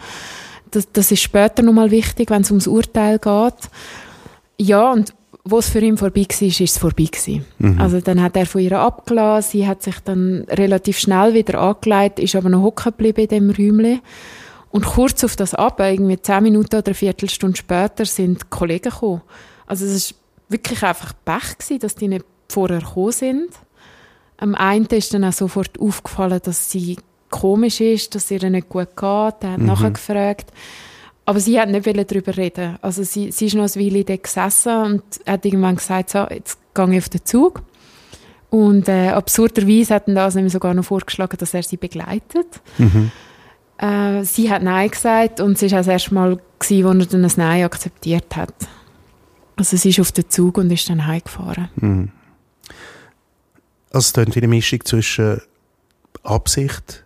Das, 0.72 0.92
das 0.92 1.12
ist 1.12 1.22
später 1.22 1.64
nochmal 1.64 1.92
wichtig, 1.92 2.30
wenn 2.30 2.42
es 2.42 2.52
ums 2.52 2.68
Urteil 2.68 3.20
geht. 3.20 3.70
Ja, 4.58 4.92
und 4.92 5.14
wo 5.47 5.59
es 5.59 5.69
für 5.69 5.80
ihn 5.80 5.97
vorbei 5.97 6.25
war, 6.27 6.47
ist 6.47 6.59
es 6.59 6.77
vorbei 6.77 7.06
gewesen. 7.06 7.45
Mhm. 7.59 7.80
Also 7.80 8.01
dann 8.01 8.21
hat 8.21 8.36
er 8.36 8.47
von 8.47 8.62
ihr 8.62 8.80
abgelassen, 8.80 9.51
sie 9.51 9.68
hat 9.68 9.83
sich 9.83 10.00
dann 10.00 10.45
relativ 10.50 10.97
schnell 10.97 11.36
wieder 11.36 11.62
angelegt, 11.62 12.19
ist 12.19 12.36
aber 12.36 12.50
noch 12.50 12.63
hocken 12.63 12.92
geblieben 12.97 13.21
in 13.21 13.27
dem 13.27 13.50
Räumchen. 13.51 14.01
Und 14.71 14.86
kurz 14.86 15.24
auf 15.24 15.36
das 15.36 15.53
ab, 15.53 15.80
irgendwie 15.80 16.19
zehn 16.19 16.44
Minuten 16.44 16.75
oder 16.75 16.88
eine 16.88 16.95
Viertelstunde 16.95 17.56
später, 17.56 18.06
sind 18.06 18.42
die 18.42 18.47
Kollegen 18.50 18.89
gekommen. 18.89 19.21
Also 19.68 19.86
es 19.86 20.12
war 20.12 20.18
wirklich 20.50 20.83
einfach 20.83 21.13
Pech 21.24 21.59
gewesen, 21.59 21.80
dass 21.80 21.95
die 21.95 22.07
nicht 22.07 22.25
vorher 22.50 22.80
gekommen 22.80 23.12
sind. 23.12 23.50
Am 24.38 24.56
einen 24.56 24.88
ist 24.88 25.13
dann 25.13 25.24
auch 25.24 25.31
sofort 25.31 25.80
aufgefallen, 25.80 26.42
dass 26.44 26.71
sie 26.71 26.97
komisch 27.30 27.81
ist, 27.81 28.15
dass 28.15 28.31
ihr 28.31 28.50
nicht 28.50 28.68
gut 28.68 28.89
geht. 28.95 29.00
Er 29.00 29.51
hat 29.51 29.59
mhm. 29.59 29.65
nachher 29.68 29.92
gefragt. 29.92 30.51
Aber 31.25 31.39
sie 31.39 31.60
hat 31.60 31.69
nicht 31.69 31.86
darüber 31.86 32.38
reden. 32.38 32.77
Also 32.81 33.04
sie, 33.04 33.31
sie 33.31 33.48
ist 33.48 33.56
noch 33.56 33.63
eine 33.63 33.86
Weile 33.86 34.04
dort 34.04 34.24
gesessen 34.24 34.78
und 34.83 35.04
hat 35.26 35.44
irgendwann 35.45 35.76
gesagt, 35.76 36.11
so, 36.11 36.28
jetzt 36.30 36.59
gehe 36.73 36.92
ich 36.92 36.97
auf 37.00 37.09
den 37.09 37.26
Zug. 37.26 37.64
Und 38.52 38.88
äh, 38.88 39.09
absurderweise 39.09 39.95
hat 39.95 40.07
er 40.07 40.31
nämlich 40.31 40.54
sogar 40.54 40.73
noch 40.73 40.85
vorgeschlagen, 40.85 41.38
dass 41.38 41.54
er 41.54 41.64
sie 41.64 41.78
begleitet. 41.78 42.61
Mhm. 42.78 43.11
Äh, 43.78 44.23
sie 44.23 44.50
hat 44.52 44.61
Nein 44.61 44.90
gesagt 44.90 45.42
und 45.42 45.61
es 45.61 45.71
war 45.71 45.80
auch 45.80 45.85
das 45.85 45.88
erste 45.88 46.14
Mal, 46.14 46.40
gewesen, 46.59 46.85
wo 46.85 46.90
er 46.90 47.06
dann 47.06 47.26
ein 47.26 47.31
Nein 47.35 47.64
akzeptiert 47.64 48.35
hat. 48.35 48.54
Also 49.56 49.78
sie 49.78 49.90
ist 49.90 50.00
auf 50.00 50.11
den 50.11 50.30
Zug 50.30 50.57
und 50.57 50.71
ist 50.71 50.90
dann 50.90 51.07
heimgefahren. 51.07 51.69
Mhm. 51.76 52.11
Also 53.92 54.07
es 54.07 54.14
klingt 54.14 54.35
wie 54.35 54.40
eine 54.40 54.47
Mischung 54.47 54.83
zwischen 54.85 55.42
Absicht 56.23 57.05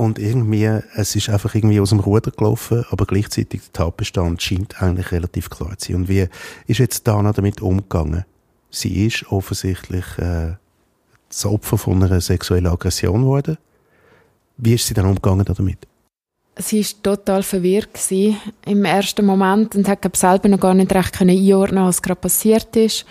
und 0.00 0.18
irgendwie, 0.18 0.64
es 0.94 1.14
ist 1.14 1.28
einfach 1.28 1.54
irgendwie 1.54 1.78
aus 1.78 1.90
dem 1.90 2.00
Ruder 2.00 2.30
gelaufen, 2.30 2.86
aber 2.88 3.04
gleichzeitig 3.04 3.60
der 3.64 3.72
Tatbestand 3.74 4.40
scheint 4.40 4.82
eigentlich 4.82 5.12
relativ 5.12 5.50
klar 5.50 5.76
zu 5.76 5.92
sein. 5.92 5.96
Und 5.96 6.08
wie 6.08 6.26
ist 6.66 6.78
jetzt 6.78 7.06
Dana 7.06 7.34
damit 7.34 7.60
umgegangen? 7.60 8.24
Sie 8.70 9.06
ist 9.06 9.30
offensichtlich 9.30 10.06
äh, 10.16 10.54
das 11.28 11.44
Opfer 11.44 11.76
von 11.76 12.02
einer 12.02 12.22
sexuellen 12.22 12.68
Aggression 12.68 13.20
geworden. 13.20 13.58
Wie 14.56 14.72
ist 14.72 14.86
sie 14.86 14.94
dann 14.94 15.04
umgegangen 15.04 15.44
damit? 15.44 15.86
Sie 16.56 16.82
war 16.82 17.02
total 17.02 17.42
verwirrt 17.42 17.90
im 18.64 18.84
ersten 18.86 19.26
Moment 19.26 19.76
und 19.76 19.86
hat 19.86 20.16
selber 20.16 20.48
noch 20.48 20.60
gar 20.60 20.72
nicht 20.72 20.94
recht 20.94 21.20
einordnen 21.20 21.84
was 21.84 22.00
gerade 22.00 22.20
passiert 22.20 22.74
ist. 22.74 23.04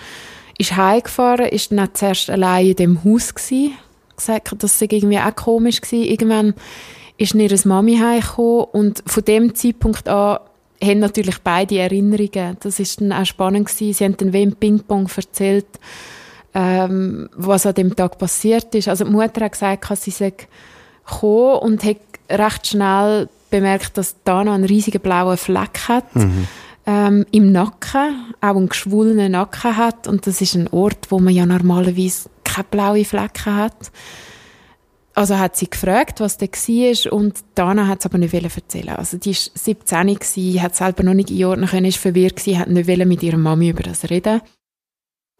Ist 0.57 0.75
heimgefahren, 0.75 1.49
ist 1.49 1.71
dann 1.71 1.93
zuerst 1.93 2.31
allein 2.31 2.65
in 2.65 2.75
dem 2.75 3.03
Haus 3.03 3.35
gewesen 3.35 3.73
gesagt, 4.19 4.55
das 4.59 4.79
sei 4.79 4.87
irgendwie 4.89 5.19
auch 5.19 5.35
komisch 5.35 5.81
gewesen. 5.81 6.03
Irgendwann 6.09 6.53
ist 7.17 7.35
ihre 7.35 7.67
Mami 7.67 7.97
heimgekommen 7.97 8.65
und 8.71 9.03
von 9.05 9.25
dem 9.25 9.55
Zeitpunkt 9.55 10.07
an 10.07 10.39
haben 10.81 10.99
natürlich 10.99 11.39
beide 11.39 11.77
Erinnerungen. 11.77 12.57
Das 12.61 12.79
ist 12.79 13.01
dann 13.01 13.11
auch 13.11 13.25
spannend 13.25 13.67
gewesen. 13.67 13.93
Sie 13.93 14.05
haben 14.05 14.17
dann 14.17 14.33
wie 14.33 14.43
im 14.43 14.55
Ping-Pong 14.55 15.09
erzählt, 15.13 15.67
ähm, 16.53 17.29
was 17.35 17.65
an 17.65 17.73
dem 17.73 17.95
Tag 17.95 18.17
passiert 18.17 18.73
ist. 18.75 18.87
Also 18.87 19.03
die 19.03 19.11
Mutter 19.11 19.43
hat 19.43 19.51
gesagt, 19.51 19.97
sie 19.97 20.11
sei 20.11 20.33
gekommen 21.05 21.59
und 21.59 21.83
hat 21.83 21.97
recht 22.29 22.67
schnell 22.67 23.27
bemerkt, 23.49 23.97
dass 23.97 24.15
Dana 24.23 24.53
einen 24.53 24.65
riesigen 24.65 25.01
blauen 25.01 25.37
Fleck 25.37 25.87
hat. 25.87 26.15
Mhm. 26.15 26.47
Ähm, 26.91 27.25
im 27.31 27.51
Nacken, 27.51 28.33
auch 28.41 28.55
einen 28.55 28.67
geschwollenen 28.67 29.33
Nacken 29.33 29.77
hat. 29.77 30.07
Und 30.07 30.25
das 30.25 30.41
ist 30.41 30.55
ein 30.55 30.67
Ort, 30.69 31.11
wo 31.11 31.19
man 31.19 31.35
ja 31.35 31.45
normalerweise 31.45 32.29
keine 32.43 32.65
blauen 32.71 33.05
Flecken 33.05 33.55
hat. 33.55 33.91
also 35.13 35.37
hat 35.37 35.55
sie 35.55 35.69
gefragt, 35.69 36.19
was 36.19 36.39
da 36.39 36.47
war 36.47 37.13
und 37.13 37.43
Dana 37.53 37.87
hat 37.87 37.99
es 37.99 38.05
aber 38.05 38.17
nicht 38.17 38.33
erzählen 38.33 38.95
Also 38.95 39.17
die 39.17 39.35
war 39.35 39.51
17 39.53 40.07
gewesen, 40.15 40.61
hat 40.63 40.75
selber 40.75 41.03
noch 41.03 41.13
nicht 41.13 41.29
einordnen 41.29 41.69
können, 41.69 41.85
ist 41.85 41.97
verwirrt 41.99 42.37
gewesen, 42.37 42.59
hat 42.59 42.69
nicht 42.69 43.05
mit 43.05 43.21
ihrer 43.21 43.37
Mami 43.37 43.69
über 43.69 43.83
das 43.83 44.09
reden. 44.09 44.41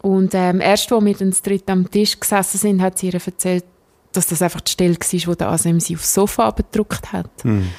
Und 0.03 0.36
ähm, 0.36 0.62
erst, 0.62 0.91
als 0.91 1.03
wir 1.03 1.13
dann 1.15 1.32
das 1.32 1.41
dritte 1.41 1.72
am 1.72 1.89
Tisch 1.89 2.20
gesessen 2.20 2.58
sind, 2.58 2.82
hat 2.82 3.00
sie 3.00 3.08
ihr 3.08 3.15
erzählt, 3.15 3.65
dass 4.12 4.27
das 4.27 4.44
einfach 4.44 4.62
die 4.62 4.72
Stelle 4.72 4.96
war, 4.96 5.27
wo 5.27 5.36
der 5.36 5.50
Asem 5.50 5.79
sie 5.79 5.96
aufs 5.96 6.13
Sofa 6.13 6.48
abgedruckt 6.48 7.12
hat. 7.12 7.44
Mhm. 7.44 7.70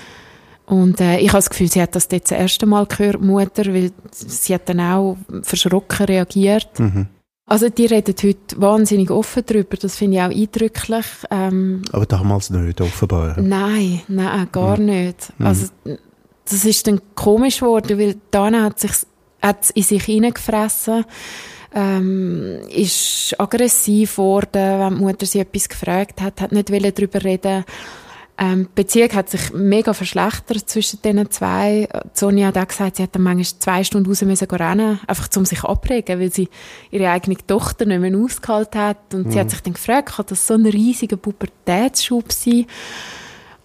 Und 0.71 1.01
äh, 1.01 1.19
ich 1.19 1.29
habe 1.31 1.39
das 1.39 1.51
Gefühl, 1.51 1.69
sie 1.69 1.83
hat 1.83 1.97
das 1.97 2.07
dort 2.07 2.31
das 2.31 2.31
erste 2.31 2.65
Mal 2.65 2.87
gehört, 2.87 3.21
Mutter, 3.21 3.67
weil 3.75 3.91
sie 4.13 4.55
hat 4.55 4.69
dann 4.69 4.79
auch 4.79 5.17
verschrocken 5.43 6.07
reagiert. 6.07 6.79
Mhm. 6.79 7.09
Also 7.45 7.69
die 7.69 7.87
reden 7.87 8.15
heute 8.23 8.61
wahnsinnig 8.61 9.11
offen 9.11 9.43
darüber, 9.45 9.77
das 9.77 9.97
finde 9.97 10.19
ich 10.19 10.23
auch 10.23 10.31
eindrücklich. 10.31 11.07
Ähm, 11.33 11.83
Aber 11.91 12.07
damals 12.07 12.51
nicht, 12.51 12.81
offenbar. 12.81 13.41
Nein, 13.41 14.03
nein, 14.07 14.49
gar 14.53 14.79
mhm. 14.79 14.87
nicht. 14.87 15.33
Mhm. 15.39 15.47
Also 15.47 15.67
das 16.45 16.65
ist 16.65 16.87
dann 16.87 17.01
komisch 17.17 17.59
geworden, 17.59 17.99
weil 17.99 18.15
Dana 18.31 18.63
hat 18.63 18.79
sich 18.79 18.93
hat 19.43 19.71
in 19.71 19.83
sich 19.83 20.05
hineingefressen, 20.05 21.05
ähm, 21.75 22.61
ist 22.69 23.35
aggressiv 23.39 24.17
geworden, 24.17 24.53
wenn 24.81 24.95
die 24.95 25.01
Mutter 25.01 25.27
sie 25.27 25.41
etwas 25.41 25.69
gefragt 25.69 26.21
hat, 26.21 26.41
hat 26.41 26.53
nicht 26.53 26.71
darüber 26.71 27.25
reden 27.25 27.65
ähm, 28.43 28.69
die 28.71 28.83
Beziehung 28.83 29.13
hat 29.13 29.29
sich 29.29 29.53
mega 29.53 29.93
verschlechtert 29.93 30.67
zwischen 30.67 31.03
den 31.03 31.31
zwei. 31.31 31.87
Sonja 32.15 32.47
hat 32.47 32.57
auch 32.57 32.67
gesagt, 32.67 32.97
sie 32.97 33.03
hat 33.03 33.15
dann 33.15 33.23
manchmal 33.23 33.61
zwei 33.61 33.85
Stunden 33.85 34.09
raus 34.09 34.23
müssen 34.23 34.51
rennen, 34.51 34.99
einfach 35.07 35.29
um 35.37 35.45
sich 35.45 35.63
abregen, 35.63 36.19
weil 36.19 36.33
sie 36.33 36.49
ihre 36.91 37.11
eigene 37.11 37.37
Tochter 37.37 37.85
nicht 37.85 38.01
mehr 38.01 38.19
ausgehalten 38.19 38.81
hat. 38.81 39.13
Und 39.13 39.27
mhm. 39.27 39.31
sie 39.33 39.39
hat 39.39 39.47
mhm. 39.47 39.51
sich 39.51 39.61
dann 39.61 39.75
gefragt, 39.75 40.15
kann 40.17 40.25
das 40.27 40.47
so 40.47 40.55
ein 40.55 40.65
riesiger 40.65 41.19
Pubertätsschub 41.19 42.33
sein? 42.33 42.65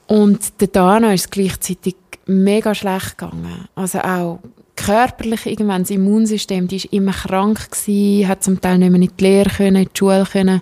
Und 0.07 0.59
der 0.59 0.67
Dana 0.67 1.13
ist 1.13 1.31
gleichzeitig 1.31 1.95
mega 2.25 2.75
schlecht 2.75 3.17
gegangen. 3.17 3.69
Also 3.75 3.99
auch 3.99 4.39
körperlich 4.75 5.45
irgendwann 5.45 5.83
das 5.83 5.89
Immunsystem, 5.89 6.67
die 6.67 6.75
ist 6.75 6.85
immer 6.85 7.13
krank 7.13 7.71
gewesen, 7.71 8.27
hat 8.27 8.43
zum 8.43 8.59
Teil 8.59 8.79
nicht 8.79 8.91
mehr 8.91 9.01
in 9.01 9.11
die 9.15 9.23
Lehre 9.23 9.49
können, 9.49 9.83
in 9.83 9.89
die 9.93 9.97
Schule 9.97 10.27
können 10.29 10.61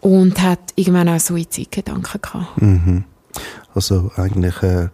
und 0.00 0.40
hat 0.40 0.60
irgendwann 0.74 1.08
auch 1.08 1.20
Suizidgedanken 1.20 2.20
gehabt. 2.20 2.62
Mhm. 2.62 3.04
Also 3.74 4.10
eigentlich 4.16 4.62
äh, 4.62 4.88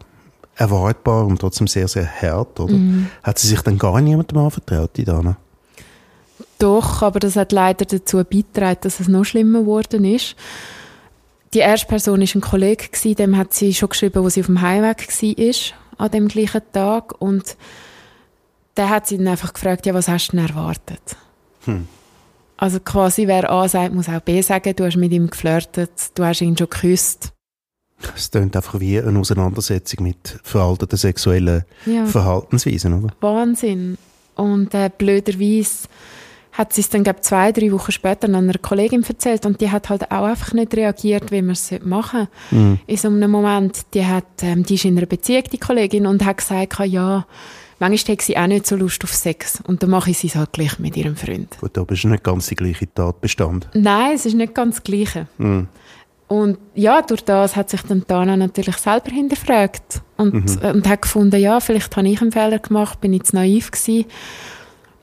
erwartbar 0.57 1.27
und 1.27 1.41
trotzdem 1.41 1.67
sehr, 1.67 1.89
sehr 1.89 2.07
hart, 2.07 2.61
oder? 2.61 2.75
Mhm. 2.75 3.09
Hat 3.23 3.39
sie 3.39 3.49
sich 3.49 3.61
dann 3.63 3.79
gar 3.79 4.01
niemandem 4.01 4.39
anvertraut, 4.39 4.97
die 4.97 5.05
Dana? 5.05 5.37
Doch, 6.59 7.03
aber 7.03 7.21
das 7.21 7.37
hat 7.37 7.53
leider 7.53 7.85
dazu 7.85 8.19
beigetragen, 8.19 8.81
dass 8.83 9.01
es 9.01 9.09
noch 9.09 9.25
schlimmer 9.25 9.61
geworden 9.61 10.05
ist. 10.05 10.37
Die 11.53 11.59
erste 11.61 11.87
Person 11.87 12.21
war 12.21 12.29
ein 12.35 12.41
Kollege, 12.41 13.15
dem 13.15 13.37
hat 13.37 13.55
sie 13.55 13.75
schon 13.75 13.89
geschrieben, 13.89 14.23
wo 14.25 14.29
sie 14.29 14.41
auf 14.41 14.47
dem 14.47 14.61
Heimweg 14.61 15.09
war, 15.09 15.79
an 15.99 16.11
dem 16.11 16.29
gleichen 16.29 16.63
Tag. 16.73 17.21
Und 17.21 17.57
der 18.77 18.91
hat 18.91 19.07
sie 19.07 19.19
dann 19.19 19.29
einfach 19.29 19.53
gefragt, 19.53 19.87
ja, 19.87 19.95
was 19.95 20.09
hast 20.09 20.29
du 20.29 20.37
denn 20.37 20.47
erwartet? 20.47 21.17
Hm. 21.65 21.87
Also 22.57 22.81
quasi, 22.81 23.27
wer 23.27 23.51
A 23.51 23.69
sagt, 23.69 23.95
muss 23.95 24.09
auch 24.09 24.21
B 24.21 24.41
sagen, 24.41 24.75
du 24.77 24.85
hast 24.85 24.97
mit 24.97 25.13
ihm 25.13 25.29
geflirtet, 25.29 25.91
du 26.15 26.25
hast 26.25 26.41
ihn 26.41 26.57
schon 26.57 26.69
geküsst. 26.69 27.33
Es 28.15 28.31
klingt 28.31 28.55
einfach 28.55 28.79
wie 28.81 29.01
eine 29.01 29.19
Auseinandersetzung 29.19 30.05
mit 30.05 30.39
veralteten 30.43 30.99
sexuellen 30.99 31.65
ja. 31.87 32.07
Verhaltensweisen, 32.07 33.03
oder? 33.03 33.15
Wahnsinn. 33.21 33.97
Und 34.35 34.75
äh, 34.75 34.91
blöderweise 34.97 35.89
hat 36.53 36.73
sie 36.73 36.83
es 36.83 36.89
dann, 36.89 37.03
glaube 37.03 37.21
zwei, 37.21 37.51
drei 37.51 37.73
Wochen 37.73 37.91
später 37.91 38.29
an 38.29 38.37
einer 38.37 38.59
Kollegin 38.59 39.03
erzählt 39.03 39.45
und 39.45 39.61
die 39.61 39.71
hat 39.71 39.89
halt 39.91 40.11
auch 40.11 40.25
einfach 40.25 40.53
nicht 40.53 40.75
reagiert, 40.77 41.33
wie 41.33 41.43
man 41.43 41.53
es 41.53 41.73
machen 41.83 42.29
sollte. 42.51 42.65
Mhm. 42.65 42.79
In 42.87 42.97
so 42.97 43.09
einem 43.09 43.31
Moment, 43.31 43.81
die, 43.93 44.07
hat, 44.07 44.25
ähm, 44.43 44.63
die 44.63 44.75
ist 44.75 44.85
in 44.85 44.97
einer 44.97 45.07
Beziehung, 45.07 45.45
die 45.53 45.59
Kollegin, 45.59 46.07
und 46.07 46.25
hat 46.25 46.39
gesagt, 46.39 46.79
ja, 46.87 47.27
Manchmal 47.79 48.17
hat 48.17 48.23
sie 48.23 48.37
auch 48.37 48.47
nicht 48.47 48.67
so 48.67 48.77
Lust 48.77 49.03
auf 49.05 49.13
Sex. 49.13 49.63
Und 49.67 49.83
dann 49.83 49.91
mache 49.91 50.11
ich 50.11 50.25
es 50.25 50.35
halt 50.35 50.53
gleich 50.53 50.79
mit 50.79 50.97
ihrem 50.97 51.17
Freund. 51.17 51.59
Gut, 51.61 51.77
aber 51.77 51.93
es 51.93 52.01
ist 52.01 52.05
nicht 52.05 52.25
ganz 52.25 52.47
die 52.47 52.55
gleiche 52.55 52.93
Tatbestand. 52.93 53.69
Nein, 53.75 54.15
es 54.15 54.27
ist 54.27 54.35
nicht 54.35 54.55
ganz 54.55 54.77
das 54.77 54.85
Gleiche. 54.85 55.27
Mm. 55.39 55.63
Und 56.27 56.59
ja, 56.75 57.03
durch 57.03 57.23
das 57.23 57.55
hat 57.55 57.71
sich 57.71 57.83
dann 57.83 58.05
Dana 58.07 58.37
natürlich 58.37 58.77
selber 58.79 59.11
hinterfragt 59.11 60.01
und, 60.17 60.63
mhm. 60.63 60.71
und 60.71 60.89
hat 60.89 61.03
gefunden, 61.03 61.39
ja, 61.41 61.61
vielleicht 61.61 61.95
habe 61.97 62.09
ich 62.09 62.21
einen 62.21 62.33
Fehler 62.33 62.59
gemacht, 62.59 63.01
bin 63.01 63.13
ich 63.13 63.25
zu 63.25 63.37
naiv 63.37 63.71
gewesen. 63.71 64.07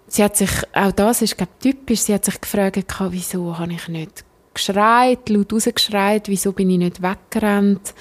Sie 0.08 0.24
hat 0.24 0.36
sich, 0.36 0.50
auch 0.74 0.92
das 0.92 1.22
ist, 1.22 1.38
glaube 1.38 1.51
typisch, 1.62 2.01
sie 2.01 2.13
hat 2.13 2.25
sich 2.25 2.42
gefragt, 2.42 2.84
wieso 3.12 3.58
habe 3.58 3.74
ich 3.74 3.88
nicht 3.88 4.25
geschreit, 4.54 5.30
laut 5.30 5.54
rausgeschreit, 5.54 6.28
wieso 6.28 6.51
bin 6.51 6.70
ich 6.70 6.80
nicht 6.80 7.01
weggerannt. 7.01 7.94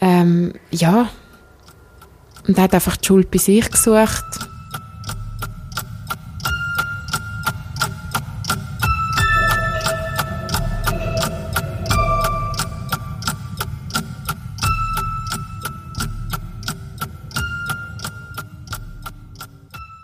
Ähm, 0.00 0.52
ja, 0.70 1.08
und 2.46 2.58
hat 2.58 2.74
einfach 2.74 2.96
die 2.96 3.06
Schuld 3.06 3.30
bei 3.30 3.38
sich 3.38 3.70
gesucht. 3.70 4.24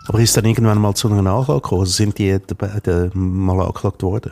Aber 0.07 0.19
ist 0.21 0.35
dann 0.35 0.45
irgendwann 0.45 0.79
mal 0.79 0.95
zu 0.95 1.07
einer 1.07 1.31
Anklage 1.31 1.61
gekommen? 1.61 1.81
Also 1.81 1.91
sind 1.91 2.17
die 2.17 2.39
mal 3.13 3.59
angeklagt 3.61 4.01
worden? 4.01 4.31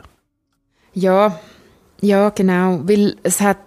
Ja, 0.92 1.38
ja, 2.00 2.30
genau. 2.30 2.80
Weil 2.84 3.16
es 3.22 3.40
hat 3.40 3.58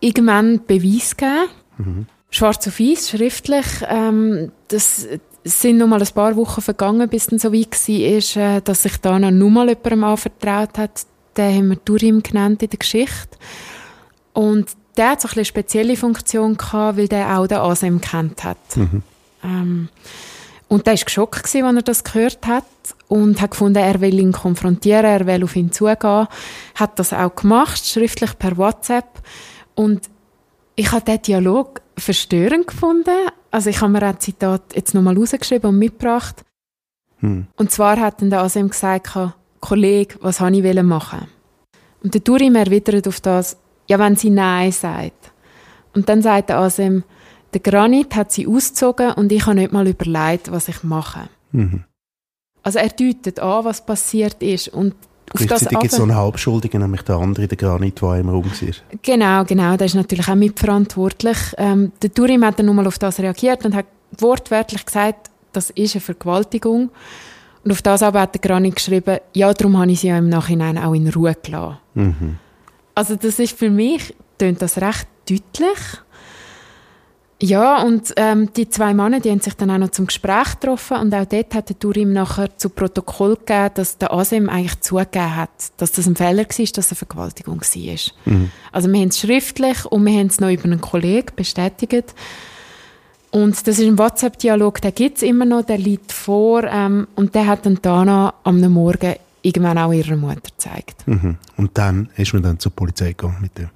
irgendwann 0.00 0.64
Beweis 0.66 1.16
gegeben. 1.16 1.48
Mhm 1.78 2.06
schwarz 2.30 2.66
auf 2.68 2.78
weiß, 2.78 3.10
schriftlich. 3.10 3.66
Ähm, 3.88 4.52
das 4.68 5.06
sind 5.44 5.78
noch 5.78 5.86
mal 5.86 6.02
ein 6.02 6.08
paar 6.14 6.36
Wochen 6.36 6.60
vergangen, 6.60 7.08
bis 7.08 7.26
dann 7.26 7.38
so 7.38 7.52
weit 7.52 7.72
war, 7.72 8.56
äh, 8.56 8.60
dass 8.62 8.82
sich 8.82 8.96
Dana 8.98 9.30
noch 9.30 9.50
mal 9.50 9.68
jemandem 9.68 10.04
anvertraut 10.04 10.78
hat. 10.78 11.06
Den 11.36 11.54
haben 11.54 11.68
wir 11.70 11.76
Durim 11.76 12.22
genannt 12.22 12.62
in 12.62 12.70
der 12.70 12.78
Geschichte. 12.78 13.38
Und 14.32 14.68
der 14.96 15.10
hat 15.10 15.20
so 15.20 15.28
eine 15.28 15.44
spezielle 15.44 15.96
Funktion 15.96 16.56
gehabt, 16.56 16.98
weil 16.98 17.08
der 17.08 17.38
auch 17.38 17.46
den 17.46 17.58
Asem 17.58 18.00
kennt 18.00 18.44
hat. 18.44 18.76
Mhm. 18.76 19.02
Ähm, 19.42 19.88
und 20.66 20.86
der 20.86 20.94
war 20.94 21.04
geschockt, 21.04 21.44
als 21.44 21.54
er 21.54 21.82
das 21.82 22.04
gehört 22.04 22.46
hat 22.46 22.64
und 23.06 23.40
hat 23.40 23.52
gefunden, 23.52 23.78
er 23.78 24.00
will 24.00 24.18
ihn 24.18 24.32
konfrontieren, 24.32 25.04
er 25.04 25.26
will 25.26 25.44
auf 25.44 25.56
ihn 25.56 25.72
zugehen. 25.72 26.26
Hat 26.74 26.98
das 26.98 27.12
auch 27.12 27.34
gemacht, 27.34 27.86
schriftlich 27.86 28.38
per 28.38 28.56
WhatsApp. 28.58 29.06
Und 29.74 30.02
ich 30.76 30.92
habe 30.92 31.04
diesen 31.04 31.22
Dialog 31.22 31.80
verstörend 31.98 32.66
gefunden. 32.66 33.28
Also 33.50 33.70
ich 33.70 33.80
habe 33.80 33.92
mir 33.92 34.02
ein 34.02 34.20
Zitat 34.20 34.74
jetzt 34.74 34.94
nochmal 34.94 35.16
rausgeschrieben 35.16 35.70
und 35.70 35.78
mitgebracht. 35.78 36.44
Hm. 37.18 37.46
Und 37.56 37.70
zwar 37.70 37.98
hat 37.98 38.20
dann 38.20 38.30
der 38.30 38.42
Asem 38.42 38.68
gesagt, 38.68 39.16
Kollege, 39.60 40.16
was 40.20 40.40
habe 40.40 40.56
ich 40.56 40.82
machen 40.82 41.26
Und 42.02 42.14
der 42.14 42.22
Turim 42.22 42.54
erwidert 42.54 43.08
auf 43.08 43.20
das, 43.20 43.56
ja, 43.88 43.98
wenn 43.98 44.16
sie 44.16 44.30
Nein 44.30 44.70
sagt. 44.72 45.32
Und 45.94 46.08
dann 46.08 46.22
sagt 46.22 46.50
der 46.50 46.58
Asem, 46.58 47.02
der 47.52 47.60
Granit 47.60 48.14
hat 48.14 48.30
sie 48.30 48.46
ausgezogen 48.46 49.12
und 49.12 49.32
ich 49.32 49.46
habe 49.46 49.56
nicht 49.56 49.72
mal 49.72 49.88
überlegt, 49.88 50.52
was 50.52 50.68
ich 50.68 50.82
mache. 50.82 51.28
Mhm. 51.52 51.84
Also 52.62 52.78
er 52.78 52.90
deutet 52.90 53.40
an, 53.40 53.64
was 53.64 53.84
passiert 53.84 54.42
ist. 54.42 54.68
Und 54.68 54.94
Gleichzeitig 55.34 55.78
gibt 55.78 55.92
es 55.92 55.98
so 55.98 56.02
einen 56.02 56.14
Halbschuldigen, 56.14 56.80
nämlich 56.80 57.02
der 57.02 57.16
andere, 57.16 57.46
der 57.48 57.56
Granit, 57.56 58.00
der 58.00 58.16
im 58.16 58.28
Raum 58.28 58.44
war. 58.44 58.98
Genau, 59.02 59.44
genau, 59.44 59.76
der 59.76 59.86
ist 59.86 59.94
natürlich 59.94 60.28
auch 60.28 60.34
mitverantwortlich. 60.34 61.36
Ähm, 61.56 61.92
der 62.02 62.12
Turim 62.12 62.44
hat 62.44 62.58
dann 62.58 62.66
nochmal 62.66 62.86
auf 62.86 62.98
das 62.98 63.18
reagiert 63.18 63.64
und 63.64 63.74
hat 63.74 63.86
wortwörtlich 64.18 64.84
gesagt, 64.84 65.30
das 65.52 65.70
ist 65.70 65.94
eine 65.94 66.00
Vergewaltigung. 66.00 66.90
Und 67.64 67.72
auf 67.72 67.82
das 67.82 68.02
aber 68.02 68.22
hat 68.22 68.34
der 68.34 68.40
Granit 68.40 68.76
geschrieben, 68.76 69.18
ja, 69.34 69.52
darum 69.52 69.78
habe 69.78 69.90
ich 69.90 70.00
sie 70.00 70.08
ja 70.08 70.18
im 70.18 70.28
Nachhinein 70.28 70.78
auch 70.78 70.94
in 70.94 71.08
Ruhe 71.08 71.36
gelassen. 71.42 71.78
Mhm. 71.94 72.38
Also 72.94 73.16
das 73.16 73.38
ist 73.38 73.58
für 73.58 73.70
mich, 73.70 74.14
tönt 74.38 74.62
das 74.62 74.80
recht 74.80 75.06
deutlich. 75.28 75.78
Ja, 77.40 77.82
und 77.82 78.12
ähm, 78.16 78.52
die 78.54 78.68
zwei 78.68 78.94
Männer, 78.94 79.20
die 79.20 79.30
haben 79.30 79.40
sich 79.40 79.54
dann 79.54 79.70
auch 79.70 79.78
noch 79.78 79.90
zum 79.90 80.06
Gespräch 80.06 80.58
getroffen 80.60 80.96
und 80.96 81.14
auch 81.14 81.24
dort 81.24 81.54
hat 81.54 81.68
der 81.68 81.78
Turim 81.78 82.12
nachher 82.12 82.56
zu 82.56 82.68
Protokoll 82.68 83.36
gegeben, 83.36 83.70
dass 83.74 83.96
der 83.96 84.12
Asem 84.12 84.48
eigentlich 84.48 84.80
zugegeben 84.80 85.36
hat, 85.36 85.50
dass 85.76 85.92
das 85.92 86.08
ein 86.08 86.16
Fehler 86.16 86.38
war, 86.38 86.44
dass 86.44 86.58
es 86.58 86.90
eine 86.90 86.96
Vergewaltigung 86.96 87.60
war. 87.60 87.98
Mhm. 88.24 88.50
Also 88.72 88.92
wir 88.92 89.00
haben 89.00 89.08
es 89.08 89.20
schriftlich 89.20 89.84
und 89.84 90.04
wir 90.04 90.18
haben 90.18 90.26
es 90.26 90.40
noch 90.40 90.50
über 90.50 90.64
einen 90.64 90.80
Kollegen 90.80 91.28
bestätigt. 91.36 92.12
Und 93.30 93.54
das 93.68 93.78
ist 93.78 93.86
ein 93.86 93.98
WhatsApp-Dialog, 93.98 94.80
der 94.80 94.90
gibt 94.90 95.18
es 95.18 95.22
immer 95.22 95.44
noch, 95.44 95.62
der 95.62 95.78
liegt 95.78 96.10
vor 96.12 96.64
ähm, 96.64 97.06
und 97.14 97.36
der 97.36 97.46
hat 97.46 97.66
dann 97.66 97.80
Dana 97.80 98.34
am 98.42 98.60
Morgen 98.72 99.14
irgendwann 99.42 99.78
auch 99.78 99.92
ihrer 99.92 100.16
Mutter 100.16 100.40
gezeigt. 100.40 101.06
Mhm. 101.06 101.36
Und 101.56 101.78
dann 101.78 102.08
ist 102.16 102.32
man 102.32 102.42
dann 102.42 102.58
zur 102.58 102.72
Polizei 102.72 103.08
gegangen 103.08 103.36
mit 103.40 103.56
dem? 103.58 103.68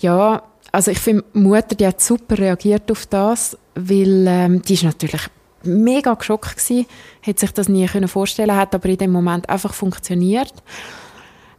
Ja, 0.00 0.42
also 0.72 0.90
ich 0.90 0.98
finde, 0.98 1.24
die 1.34 1.38
Mutter, 1.38 1.74
die 1.74 1.86
hat 1.86 2.00
super 2.00 2.38
reagiert 2.38 2.90
auf 2.90 3.06
das, 3.06 3.56
weil 3.74 4.26
ähm, 4.26 4.62
die 4.62 4.74
ist 4.74 4.84
natürlich 4.84 5.22
mega 5.64 6.14
geschockt 6.14 6.56
gewesen, 6.56 6.86
hätte 7.20 7.40
sich 7.40 7.52
das 7.52 7.68
nie 7.68 7.86
können 7.86 8.08
vorstellen, 8.08 8.56
hat 8.56 8.74
aber 8.74 8.88
in 8.88 8.98
dem 8.98 9.12
Moment 9.12 9.48
einfach 9.48 9.74
funktioniert. 9.74 10.54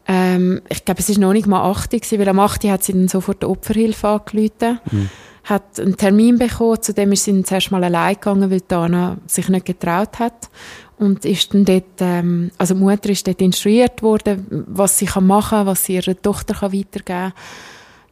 Ähm, 0.07 0.61
ich 0.69 0.85
glaube, 0.85 1.01
es 1.01 1.09
ist 1.09 1.19
noch 1.19 1.33
nicht 1.33 1.47
mal 1.47 1.69
80 1.69 2.19
weil 2.19 2.29
am 2.29 2.39
8 2.39 2.63
hat 2.65 2.83
sie 2.83 2.93
dann 2.93 3.07
sofort 3.07 3.43
die 3.43 3.47
Opferhilfe 3.47 4.07
angerufen. 4.07 4.79
Mhm. 4.91 5.09
Hat 5.43 5.79
einen 5.79 5.97
Termin 5.97 6.37
bekommen, 6.37 6.81
zu 6.81 6.93
dem 6.93 7.11
ist 7.11 7.23
sie 7.23 7.31
dann 7.31 7.45
zuerst 7.45 7.71
mal 7.71 7.83
allein 7.83 8.15
gegangen, 8.15 8.51
weil 8.51 8.61
Dana 8.61 9.17
sich 9.27 9.49
nicht 9.49 9.65
getraut 9.65 10.19
hat. 10.19 10.49
Und 10.97 11.25
ist 11.25 11.53
dann 11.53 11.63
dort, 11.63 12.01
ähm, 12.01 12.51
also 12.57 12.73
die 12.73 12.81
Mutter 12.81 13.09
ist 13.09 13.25
dort 13.25 13.41
instruiert 13.41 14.01
worden, 14.01 14.65
was 14.67 14.97
sie 14.97 15.05
kann 15.05 15.27
machen, 15.27 15.65
was 15.65 15.85
sie 15.85 15.95
ihrer 15.95 16.19
Tochter 16.21 16.55
kann 16.55 16.73
weitergeben 16.73 17.03
kann. 17.05 17.33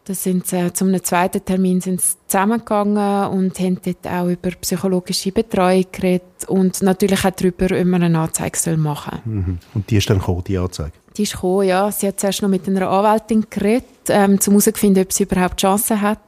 Da 0.07 0.13
sind 0.13 0.47
sie, 0.47 0.71
zu 0.71 0.85
einem 0.85 1.03
zweiten 1.03 1.43
Termin 1.43 1.81
sind 1.81 1.99
sie 1.99 2.15
zusammengegangen 2.27 3.27
und 3.27 3.59
haben 3.59 3.77
dort 3.83 4.07
auch 4.07 4.29
über 4.29 4.51
psychologische 4.51 5.33
Betreuung 5.33 5.83
geredet 5.91 6.47
und 6.47 6.81
natürlich 6.81 7.25
auch 7.25 7.31
darüber, 7.31 7.65
ob 7.77 7.85
man 7.85 8.03
eine 8.03 8.17
Anzeige 8.17 8.77
machen 8.77 9.19
soll. 9.25 9.33
Mhm. 9.33 9.59
Und 9.73 9.89
die 9.89 9.97
ist 9.97 10.09
dann 10.09 10.19
gekommen, 10.19 10.45
die 10.47 10.57
Anzeige? 10.57 10.93
Die 11.17 11.23
ist 11.23 11.33
gekommen, 11.33 11.67
ja. 11.67 11.91
Sie 11.91 12.07
hat 12.07 12.21
zuerst 12.21 12.41
noch 12.41 12.47
mit 12.47 12.65
einer 12.69 12.89
Anwältin 12.89 13.47
geredet, 13.49 13.83
ähm, 14.07 14.39
um 14.47 14.53
herauszufinden, 14.53 15.03
ob 15.03 15.11
sie 15.11 15.23
überhaupt 15.23 15.59
Chancen 15.59 15.99
hat. 15.99 16.21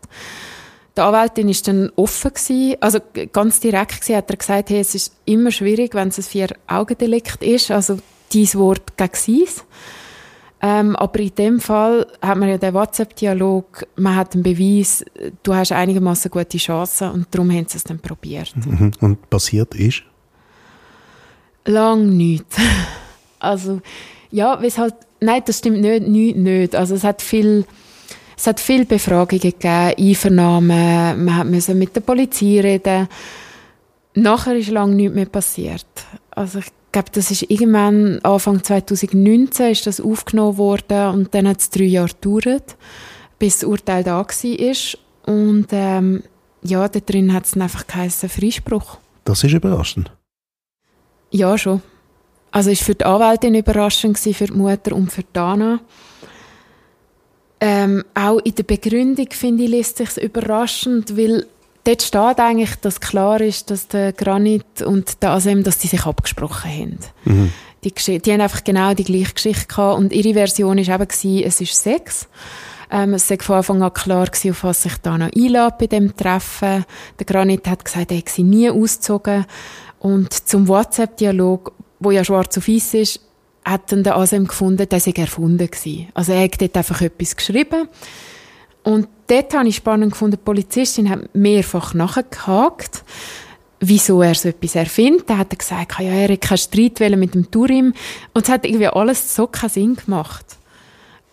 Die 0.98 1.01
Anwältin 1.01 1.48
war 1.48 1.55
dann 1.63 1.89
offen 1.95 2.33
gewesen, 2.33 2.75
also 2.81 3.00
ganz 3.31 3.62
direkt 3.62 4.01
gewesen, 4.01 4.17
hat 4.17 4.29
er 4.29 4.36
gesagt, 4.36 4.71
hey, 4.71 4.81
es 4.81 4.93
ist 4.93 5.13
immer 5.24 5.51
schwierig, 5.51 5.95
wenn 5.95 6.09
es 6.09 6.17
ein 6.17 6.24
Vier-Augen-Delikt 6.24 7.41
ist, 7.43 7.71
also 7.71 7.98
dein 8.33 8.53
Wort 8.55 8.98
gegen 8.98 9.13
sein. 9.13 9.63
Ähm, 10.62 10.96
aber 10.98 11.20
in 11.20 11.36
dem 11.36 11.60
Fall 11.62 12.06
hat 12.22 12.38
man 12.38 12.50
ja 12.50 12.58
den 12.58 12.74
WhatsApp-Dialog, 12.74 13.88
man 13.96 14.16
hat 14.16 14.34
einen 14.34 14.44
Beweis, 14.44 15.06
du 15.44 15.54
hast 15.54 15.72
einigermaßen 15.72 16.30
gute 16.30 16.58
Chancen 16.58 17.12
und 17.12 17.28
darum 17.32 17.50
haben 17.50 17.66
sie 17.68 17.78
es 17.78 17.86
dann 17.86 18.00
probiert. 18.00 18.54
Mhm. 18.56 18.92
Und 19.00 19.30
passiert 19.30 19.74
ist? 19.75 20.04
Lang 21.66 22.10
nichts. 22.18 22.58
also, 23.39 23.80
ja, 24.32 24.62
weshalb, 24.62 24.96
nein, 25.22 25.42
das 25.46 25.60
stimmt 25.60 25.80
nicht, 25.80 26.08
nicht, 26.08 26.36
nicht. 26.36 26.75
Also 26.75 26.96
es 26.96 27.06
hat 27.06 27.22
viel, 27.22 27.63
es 28.36 28.46
hat 28.46 28.60
viel 28.60 28.86
Befragungen 28.86 29.39
gegeben, 29.39 29.94
Einvernahmen, 29.98 31.24
man 31.24 31.51
musste 31.51 31.74
mit 31.74 31.96
der 31.96 32.01
Polizei 32.01 32.60
reden. 32.60 33.08
Nachher 34.13 34.58
ist 34.58 34.72
lang 34.72 34.94
nichts 34.98 35.16
mehr 35.16 35.25
passiert. 35.25 35.86
Also 36.32 36.60
ich 36.60 36.66
glaube, 36.91 37.10
das 37.12 37.31
ist 37.31 37.43
irgendwann 37.43 38.19
Anfang 38.24 38.63
2019 38.63 39.72
ist 39.72 39.88
das 39.88 40.01
aufgenommen 40.01 40.58
worden 40.58 41.13
und 41.13 41.34
dann 41.34 41.48
hat 41.48 41.60
es 41.60 41.69
drei 41.69 41.84
Jahre 41.84 42.10
gedauert, 42.22 42.75
bis 43.38 43.60
das 43.60 43.69
Urteil 43.69 44.03
da 44.03 44.17
war. 44.19 45.36
Und 45.36 45.67
ähm, 45.72 46.24
ja, 46.63 46.88
da 46.88 47.00
drin 47.00 47.34
hat 47.34 47.46
es 47.46 47.55
einfach 47.55 47.86
geheißen 47.88 48.29
Freispruch. 48.29 48.98
Das 49.25 49.43
ist 49.43 49.53
überraschend. 49.53 50.12
Ja, 51.31 51.58
schon. 51.58 51.81
Also 52.51 52.72
ist 52.72 52.81
für 52.81 52.96
die 52.96 53.05
Anwältin 53.05 53.53
überraschend 53.53 54.17
gewesen, 54.17 54.34
für 54.34 54.46
die 54.46 54.53
Mutter 54.53 54.96
und 54.96 55.12
für 55.12 55.24
Dana. 55.34 55.79
Ähm, 57.62 58.03
auch 58.15 58.39
in 58.39 58.55
der 58.55 58.63
Begründung 58.63 59.27
finde 59.31 59.65
ich 59.65 59.69
liest 59.69 59.98
sich 59.98 60.17
überraschend, 60.17 61.15
weil 61.17 61.46
dort 61.83 62.01
steht 62.01 62.39
eigentlich, 62.39 62.75
dass 62.75 63.00
klar 63.00 63.41
ist, 63.41 63.71
dass 63.71 63.88
der 63.88 64.13
Granit 64.13 64.81
und 64.81 65.21
der 65.21 65.31
Asem, 65.31 65.63
dass 65.63 65.79
die 65.79 65.88
sich 65.88 66.05
abgesprochen 66.05 66.71
haben. 66.71 67.00
Mhm. 67.25 67.51
Die, 67.83 68.19
die 68.19 68.31
haben 68.31 68.41
einfach 68.41 68.63
genau 68.63 68.93
die 68.93 69.05
gleiche 69.05 69.33
Geschichte 69.33 69.67
gehabt 69.67 69.98
und 69.98 70.12
ihre 70.12 70.33
Version 70.33 70.77
war 70.77 70.95
eben 70.95 71.07
gewesen, 71.07 71.43
es 71.45 71.62
ist 71.62 71.81
Sex. 71.81 72.27
Ähm, 72.91 73.13
es 73.13 73.29
war 73.29 73.38
von 73.39 73.55
Anfang 73.57 73.83
an 73.83 73.93
klar 73.93 74.25
gewesen, 74.25 74.51
auf 74.51 74.63
was 74.63 74.83
sich 74.83 74.98
Dana 74.98 75.29
einlädt 75.33 75.77
bei 75.77 75.88
dem 75.88 76.15
Treffen. 76.15 76.86
Der 77.19 77.25
Granit 77.25 77.67
hat 77.67 77.86
gesagt, 77.86 78.12
er 78.12 78.17
hätte 78.17 78.31
sie 78.31 78.43
nie 78.43 78.69
ausgezogen. 78.69 79.45
Und 80.00 80.33
zum 80.33 80.67
WhatsApp-Dialog, 80.67 81.74
wo 82.00 82.12
ja 82.12 82.24
schwarz 82.24 82.57
auf 82.57 82.67
weiß 82.67 82.95
ist, 82.95 83.21
hat 83.63 83.91
dann 83.91 84.03
der 84.03 84.17
Asem 84.17 84.48
gefunden, 84.48 84.89
der 84.89 85.00
sei 85.00 85.12
erfunden 85.12 85.69
gewesen. 85.69 86.07
Also 86.13 86.31
er 86.33 86.43
hat 86.43 86.59
dort 86.59 86.77
einfach 86.77 87.01
etwas 87.01 87.36
geschrieben. 87.36 87.88
Und 88.83 89.07
dort 89.29 89.53
habe 89.53 89.67
ich 89.67 89.77
spannend 89.77 90.12
gefunden, 90.12 90.38
die 90.38 90.43
Polizistin 90.43 91.09
hat 91.09 91.33
mehrfach 91.33 91.93
nachgehakt, 91.93 93.03
wieso 93.79 94.21
er 94.21 94.36
so 94.36 94.50
etwas 94.50 94.75
erfindet. 94.75 95.29
Da 95.29 95.38
hat 95.38 95.53
er 95.53 95.57
gesagt, 95.57 96.00
ja, 96.00 96.09
er 96.09 96.33
hat 96.33 96.41
keinen 96.41 96.57
Streit 96.57 97.00
mit 97.17 97.33
dem 97.33 97.50
Turim. 97.50 97.93
Und 98.33 98.43
es 98.43 98.50
hat 98.50 98.65
irgendwie 98.65 98.88
alles 98.88 99.36
so 99.36 99.48
keinen 99.48 99.70
Sinn 99.70 99.96
gemacht. 99.96 100.57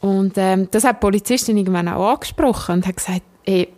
Und 0.01 0.35
ähm, 0.37 0.69
das 0.71 0.85
hat 0.85 0.97
die 0.97 1.01
Polizistin 1.01 1.57
irgendwann 1.57 1.89
auch 1.89 2.13
angesprochen 2.13 2.77
und 2.77 2.87
hat 2.87 2.97
gesagt, 2.97 3.23
ey, 3.45 3.69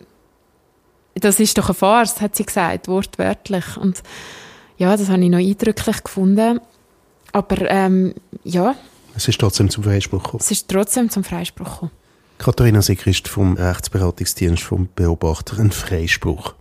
das 1.15 1.39
ist 1.39 1.57
doch 1.57 1.67
eine 1.67 1.73
Farce, 1.73 2.21
hat 2.21 2.35
sie 2.35 2.45
gesagt, 2.45 2.87
wortwörtlich. 2.87 3.77
Und 3.77 4.03
ja, 4.77 4.95
das 4.95 5.09
habe 5.09 5.23
ich 5.23 5.29
noch 5.29 5.39
eindrücklich 5.39 6.03
gefunden. 6.03 6.59
Aber 7.31 7.69
ähm, 7.69 8.13
ja. 8.43 8.75
Es 9.15 9.27
ist 9.27 9.39
trotzdem 9.39 9.69
zum 9.69 9.83
Freispruch 9.83 10.23
gekommen. 10.23 10.41
Es 10.41 10.51
ist 10.51 10.67
trotzdem 10.67 11.09
zum 11.09 11.23
Freispruch 11.23 11.73
gekommen. 11.73 11.91
Katharina 12.39 12.81
Sigrist 12.81 13.27
vom 13.27 13.57
Rechtsberatungsdienst 13.57 14.63
vom 14.63 14.87
Beobachter, 14.95 15.59
ein 15.59 15.71
Freispruch. 15.71 16.55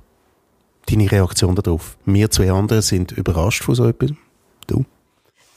Deine 0.86 1.10
Reaktion 1.10 1.54
darauf? 1.54 1.96
Wir 2.04 2.30
zwei 2.32 2.50
anderen 2.50 2.82
sind 2.82 3.12
überrascht 3.12 3.62
von 3.62 3.76
so 3.76 3.86
etwas. 3.86 4.10
Du? 4.66 4.84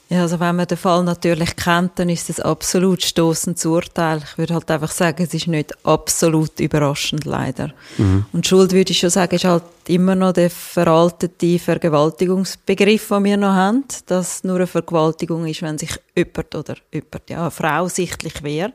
Ja, 0.10 0.22
also 0.22 0.40
wenn 0.40 0.58
man 0.58 0.68
den 0.68 0.78
Fall 0.78 1.04
natürlich 1.04 1.56
kennt, 1.56 1.98
dann 1.98 2.10
ist 2.10 2.30
es 2.30 2.40
absolut 2.40 3.02
stoßendes 3.02 3.66
Urteil. 3.66 4.22
Ich 4.24 4.38
würde 4.38 4.54
halt 4.54 4.70
einfach 4.70 4.92
sagen, 4.92 5.24
es 5.24 5.34
ist 5.34 5.48
nicht 5.48 5.74
absolut 5.86 6.60
überraschend, 6.60 7.26
leider. 7.26 7.74
Mhm. 7.98 8.26
Und 8.32 8.46
Schuld, 8.46 8.74
würde 8.74 8.92
ich 8.92 9.00
schon 9.00 9.10
sagen, 9.10 9.34
ist 9.34 9.46
halt 9.46 9.64
immer 9.88 10.14
noch 10.14 10.34
der 10.34 10.52
veraltete 10.52 11.58
Vergewaltigungsbegriff, 11.58 13.08
den 13.08 13.24
wir 13.24 13.38
noch 13.38 13.54
haben, 13.54 13.86
dass 14.06 14.44
nur 14.44 14.58
eine 14.58 14.68
Vergewaltigung 14.68 15.48
ist, 15.48 15.64
wenn 15.64 15.80
sich 15.80 15.98
jemand 16.16 16.54
oder 16.54 16.76
jemand, 16.92 17.30
ja, 17.30 17.42
eine 17.42 17.52
Frau 17.52 17.88
sichtlich 17.88 18.44
wehrt. 18.44 18.74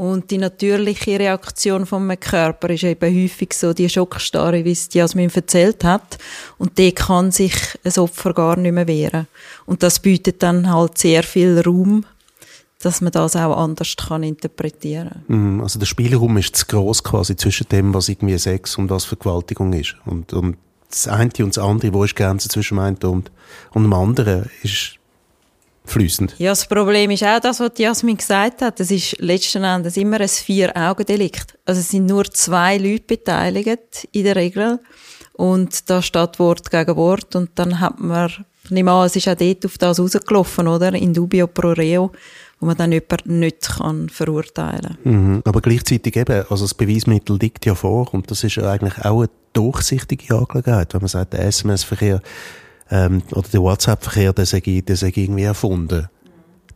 Und 0.00 0.30
die 0.30 0.38
natürliche 0.38 1.18
Reaktion 1.18 1.84
vom 1.84 2.08
Körper 2.18 2.70
ist 2.70 2.84
eben 2.84 3.22
häufig 3.22 3.52
so 3.52 3.74
die 3.74 3.86
Schockstarre, 3.86 4.64
wie 4.64 4.72
es 4.72 4.88
Jasmin 4.90 5.28
erzählt 5.28 5.84
hat. 5.84 6.16
Und 6.56 6.78
die 6.78 6.92
kann 6.92 7.30
sich 7.32 7.52
ein 7.84 7.92
Opfer 7.98 8.32
gar 8.32 8.56
nicht 8.56 8.72
mehr 8.72 8.86
wehren. 8.86 9.26
Und 9.66 9.82
das 9.82 10.00
bietet 10.00 10.42
dann 10.42 10.72
halt 10.72 10.96
sehr 10.96 11.22
viel 11.22 11.60
Raum, 11.60 12.06
dass 12.78 13.02
man 13.02 13.12
das 13.12 13.36
auch 13.36 13.54
anders 13.54 13.94
kann 13.94 14.22
interpretieren 14.22 15.22
kann. 15.28 15.60
Also 15.60 15.78
der 15.78 15.84
Spielraum 15.84 16.38
ist 16.38 16.56
zu 16.56 16.64
groß 16.64 17.04
quasi 17.04 17.36
zwischen 17.36 17.68
dem, 17.68 17.92
was 17.92 18.08
irgendwie 18.08 18.38
Sex 18.38 18.78
und 18.78 18.88
was 18.88 19.04
Vergewaltigung 19.04 19.74
ist. 19.74 19.96
Und, 20.06 20.32
und 20.32 20.56
das 20.88 21.08
eine 21.08 21.30
und 21.40 21.54
das 21.54 21.58
andere, 21.58 21.92
wo 21.92 22.04
ist 22.04 22.12
die 22.12 22.22
Grenze 22.22 22.48
zwischen 22.48 22.78
dem 22.78 22.84
einen 22.84 22.96
und, 22.96 23.30
und 23.72 23.82
dem 23.82 23.92
anderen, 23.92 24.48
ist 24.62 24.98
fließend. 25.84 26.34
Ja, 26.38 26.50
das 26.50 26.66
Problem 26.66 27.10
ist 27.10 27.24
auch 27.24 27.40
das, 27.40 27.60
was 27.60 27.72
Jasmin 27.76 28.16
gesagt 28.16 28.62
hat. 28.62 28.80
Es 28.80 28.90
ist 28.90 29.18
letzten 29.18 29.64
Endes 29.64 29.96
immer 29.96 30.20
ein 30.20 30.28
Vier-Augen-Delikt. 30.28 31.58
Also 31.64 31.80
es 31.80 31.88
sind 31.88 32.06
nur 32.06 32.24
zwei 32.24 32.78
Leute 32.78 33.04
beteiligt, 33.06 34.08
in 34.12 34.24
der 34.24 34.36
Regel. 34.36 34.80
Und 35.32 35.88
da 35.88 36.02
steht 36.02 36.38
Wort 36.38 36.70
gegen 36.70 36.96
Wort. 36.96 37.34
Und 37.34 37.50
dann 37.54 37.80
hat 37.80 37.98
man, 37.98 38.30
ich 38.64 38.70
nehme 38.70 38.92
an, 38.92 39.06
es 39.06 39.16
ist 39.16 39.28
auch 39.28 39.34
dort 39.34 39.64
auf 39.64 39.78
das 39.78 39.98
rausgelaufen, 39.98 40.68
oder? 40.68 40.92
In 40.92 41.14
dubio 41.14 41.46
pro 41.46 41.72
reo, 41.72 42.12
wo 42.60 42.66
man 42.66 42.76
dann 42.76 42.92
jemanden 42.92 43.38
nicht 43.40 43.62
kann 43.62 44.08
verurteilen 44.10 44.98
kann. 45.02 45.34
Mhm. 45.34 45.42
Aber 45.44 45.60
gleichzeitig 45.60 46.14
eben, 46.16 46.44
also 46.50 46.64
das 46.64 46.74
Beweismittel 46.74 47.38
liegt 47.38 47.64
ja 47.64 47.74
vor. 47.74 48.12
Und 48.12 48.30
das 48.30 48.44
ist 48.44 48.56
ja 48.56 48.70
eigentlich 48.70 48.98
auch 48.98 49.20
eine 49.20 49.30
durchsichtige 49.52 50.36
Angelegenheit, 50.36 50.92
wenn 50.94 51.00
man 51.00 51.08
sagt, 51.08 51.32
der 51.32 51.44
SMS-Verkehr 51.46 52.20
ähm, 52.90 53.22
oder 53.32 53.48
der 53.48 53.62
WhatsApp-Verkehr, 53.62 54.32
der 54.32 54.46
sei, 54.46 54.60
der 54.60 54.96
sei 54.96 55.12
irgendwie 55.14 55.44
erfunden. 55.44 56.08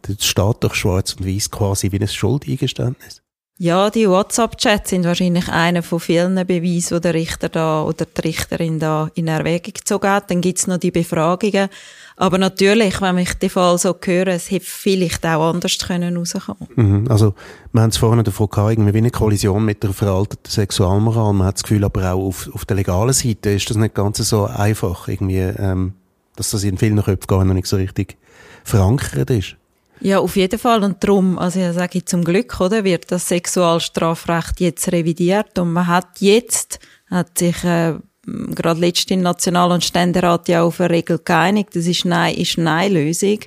Das 0.02 0.24
steht 0.24 0.56
doch 0.60 0.74
schwarz 0.74 1.14
und 1.14 1.26
weiß 1.26 1.50
quasi 1.50 1.90
wie 1.90 2.00
ein 2.00 2.08
Schuldeingeständnis. 2.08 3.24
Ja, 3.56 3.88
die 3.88 4.08
WhatsApp-Chats 4.08 4.90
sind 4.90 5.04
wahrscheinlich 5.04 5.48
einer 5.48 5.84
von 5.84 6.00
vielen 6.00 6.34
Beweisen, 6.34 6.96
die 6.96 7.00
der 7.00 7.14
Richter 7.14 7.48
da 7.48 7.84
oder 7.84 8.04
die 8.04 8.20
Richterin 8.22 8.80
da 8.80 9.08
in 9.14 9.28
Erwägung 9.28 9.74
gezogen 9.74 10.10
hat. 10.10 10.28
Dann 10.28 10.40
gibt's 10.40 10.66
noch 10.66 10.78
die 10.78 10.90
Befragungen. 10.90 11.68
Aber 12.16 12.38
natürlich, 12.38 13.00
wenn 13.00 13.18
ich 13.18 13.32
den 13.34 13.50
Fall 13.50 13.78
so 13.78 13.94
höre, 14.04 14.26
es 14.26 14.50
hätte 14.50 14.64
vielleicht 14.66 15.24
auch 15.24 15.52
anders 15.52 15.78
können 15.78 16.16
rauskommen 16.16 16.68
mhm, 16.74 17.06
Also, 17.08 17.34
wir 17.72 17.82
haben 17.82 17.90
es 17.90 17.96
vorhin 17.96 18.24
davon 18.24 18.48
gehabt, 18.48 18.72
irgendwie 18.72 18.94
wie 18.94 18.98
eine 18.98 19.10
Kollision 19.12 19.64
mit 19.64 19.84
der 19.84 19.92
veralteten 19.92 20.50
Sexualmoral. 20.50 21.32
Man 21.32 21.46
hat 21.46 21.54
das 21.54 21.62
Gefühl, 21.62 21.84
aber 21.84 22.12
auch 22.12 22.26
auf, 22.26 22.50
auf 22.52 22.64
der 22.64 22.76
legalen 22.76 23.12
Seite 23.12 23.50
ist 23.50 23.70
das 23.70 23.76
nicht 23.76 23.94
ganz 23.94 24.18
so 24.18 24.46
einfach, 24.46 25.06
irgendwie, 25.06 25.38
ähm, 25.38 25.94
dass 26.36 26.50
das 26.50 26.64
in 26.64 26.78
vielen 26.78 27.02
Köpfen 27.02 27.26
gar 27.26 27.44
noch 27.44 27.54
nicht 27.54 27.66
so 27.66 27.76
richtig 27.76 28.16
verankert 28.64 29.30
ist. 29.30 29.56
Ja, 30.00 30.18
auf 30.18 30.36
jeden 30.36 30.58
Fall. 30.58 30.82
Und 30.82 31.02
darum, 31.02 31.38
also 31.38 31.60
ich 31.60 31.72
sage 31.72 32.04
zum 32.04 32.24
Glück, 32.24 32.60
oder, 32.60 32.84
wird 32.84 33.10
das 33.10 33.28
Sexualstrafrecht 33.28 34.60
jetzt 34.60 34.90
revidiert 34.92 35.58
und 35.58 35.72
man 35.72 35.86
hat 35.86 36.20
jetzt, 36.20 36.80
hat 37.08 37.38
sich, 37.38 37.62
äh, 37.64 37.94
gerade 38.26 38.80
letztens 38.80 39.22
National- 39.22 39.72
und 39.72 39.84
Ständerat 39.84 40.48
ja 40.48 40.62
auf 40.62 40.80
eine 40.80 40.90
Regel 40.90 41.20
geeinigt. 41.22 41.70
Das 41.74 41.86
ist 41.86 42.04
Nein, 42.04 42.34
ist 42.36 42.58
Nein-Lösung. 42.58 43.40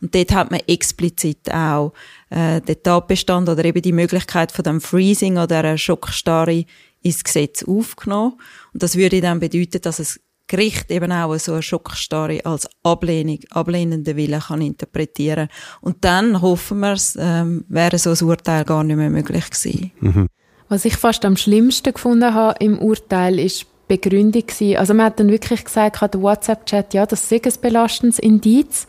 Und 0.00 0.14
dort 0.14 0.32
hat 0.32 0.50
man 0.50 0.60
explizit 0.66 1.50
auch 1.52 1.92
äh, 2.30 2.60
den 2.60 2.82
Tatbestand 2.82 3.48
oder 3.48 3.64
eben 3.64 3.82
die 3.82 3.92
Möglichkeit 3.92 4.52
von 4.52 4.62
dem 4.62 4.80
Freezing 4.80 5.38
oder 5.38 5.58
einer 5.58 5.78
Schockstarre 5.78 6.64
ins 7.02 7.24
Gesetz 7.24 7.64
aufgenommen. 7.64 8.34
Und 8.72 8.82
das 8.82 8.96
würde 8.96 9.20
dann 9.20 9.40
bedeuten, 9.40 9.80
dass 9.80 9.98
es 9.98 10.20
Gericht 10.48 10.90
eben 10.90 11.12
auch 11.12 11.36
so 11.38 11.52
eine 11.52 11.62
Schockstarre 11.62 12.44
als 12.44 12.68
Ablehnung, 12.82 13.38
ablehnende 13.50 14.16
Wille 14.16 14.40
kann 14.40 14.62
interpretieren. 14.62 15.48
Und 15.80 16.04
dann 16.04 16.42
hoffen 16.42 16.80
wir, 16.80 16.92
es 16.92 17.16
ähm, 17.20 17.64
wäre 17.68 17.98
so 17.98 18.10
ein 18.10 18.28
Urteil 18.28 18.64
gar 18.64 18.82
nicht 18.82 18.96
mehr 18.96 19.10
möglich 19.10 19.50
gewesen. 19.50 19.92
Mhm. 20.00 20.26
Was 20.68 20.84
ich 20.84 20.96
fast 20.96 21.24
am 21.24 21.36
schlimmsten 21.36 21.92
gefunden 21.92 22.34
habe 22.34 22.56
im 22.64 22.78
Urteil 22.78 23.38
ist 23.38 23.66
Begründung 23.88 24.46
gewesen. 24.46 24.76
Also 24.76 24.94
man 24.94 25.06
hat 25.06 25.18
dann 25.18 25.30
wirklich 25.30 25.64
gesagt, 25.64 26.00
der 26.00 26.22
WhatsApp-Chat, 26.22 26.94
ja, 26.94 27.06
das 27.06 27.28
sei 27.28 27.40
ein 27.42 27.52
belastendes 27.60 28.18
Indiz. 28.18 28.86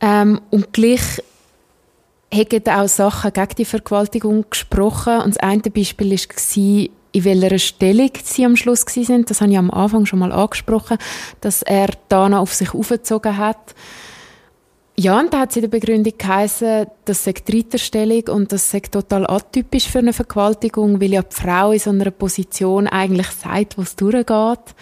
Ähm, 0.00 0.40
und 0.50 0.72
gleich 0.72 1.22
haben 2.32 2.68
auch 2.68 2.88
Sachen 2.88 3.32
gegen 3.32 3.54
die 3.56 3.64
Vergewaltigung 3.64 4.44
gesprochen. 4.50 5.18
Und 5.18 5.36
das 5.36 5.42
eine 5.42 5.62
Beispiel 5.62 6.10
war, 6.10 6.88
in 7.16 7.24
welcher 7.24 7.58
Stellung 7.58 8.10
sie 8.22 8.44
am 8.44 8.56
Schluss 8.56 8.84
sind. 8.86 9.30
Das 9.30 9.40
habe 9.40 9.50
ich 9.50 9.56
am 9.56 9.70
Anfang 9.70 10.04
schon 10.04 10.18
mal 10.18 10.32
angesprochen, 10.32 10.98
dass 11.40 11.62
er 11.62 11.88
Dana 12.08 12.40
auf 12.40 12.52
sich 12.52 12.74
aufgezogen 12.74 13.38
hat. 13.38 13.74
Ja, 14.98 15.18
und 15.18 15.32
da 15.32 15.40
hat 15.40 15.52
sie 15.52 15.60
in 15.60 15.70
der 15.70 15.78
Begründung 15.78 16.12
geheißen, 16.16 16.86
das 17.04 17.24
sei 17.24 17.32
die 17.32 17.52
Ritterstellung 17.52 18.28
und 18.28 18.52
das 18.52 18.70
sei 18.70 18.80
total 18.80 19.28
atypisch 19.28 19.88
für 19.88 19.98
eine 19.98 20.12
Vergewaltigung, 20.12 21.00
weil 21.00 21.12
ja 21.12 21.22
die 21.22 21.34
Frau 21.34 21.72
in 21.72 21.78
so 21.78 21.90
einer 21.90 22.10
Position 22.10 22.86
eigentlich 22.86 23.28
sagt, 23.28 23.76
was 23.76 23.96
durchgeht. 23.96 24.74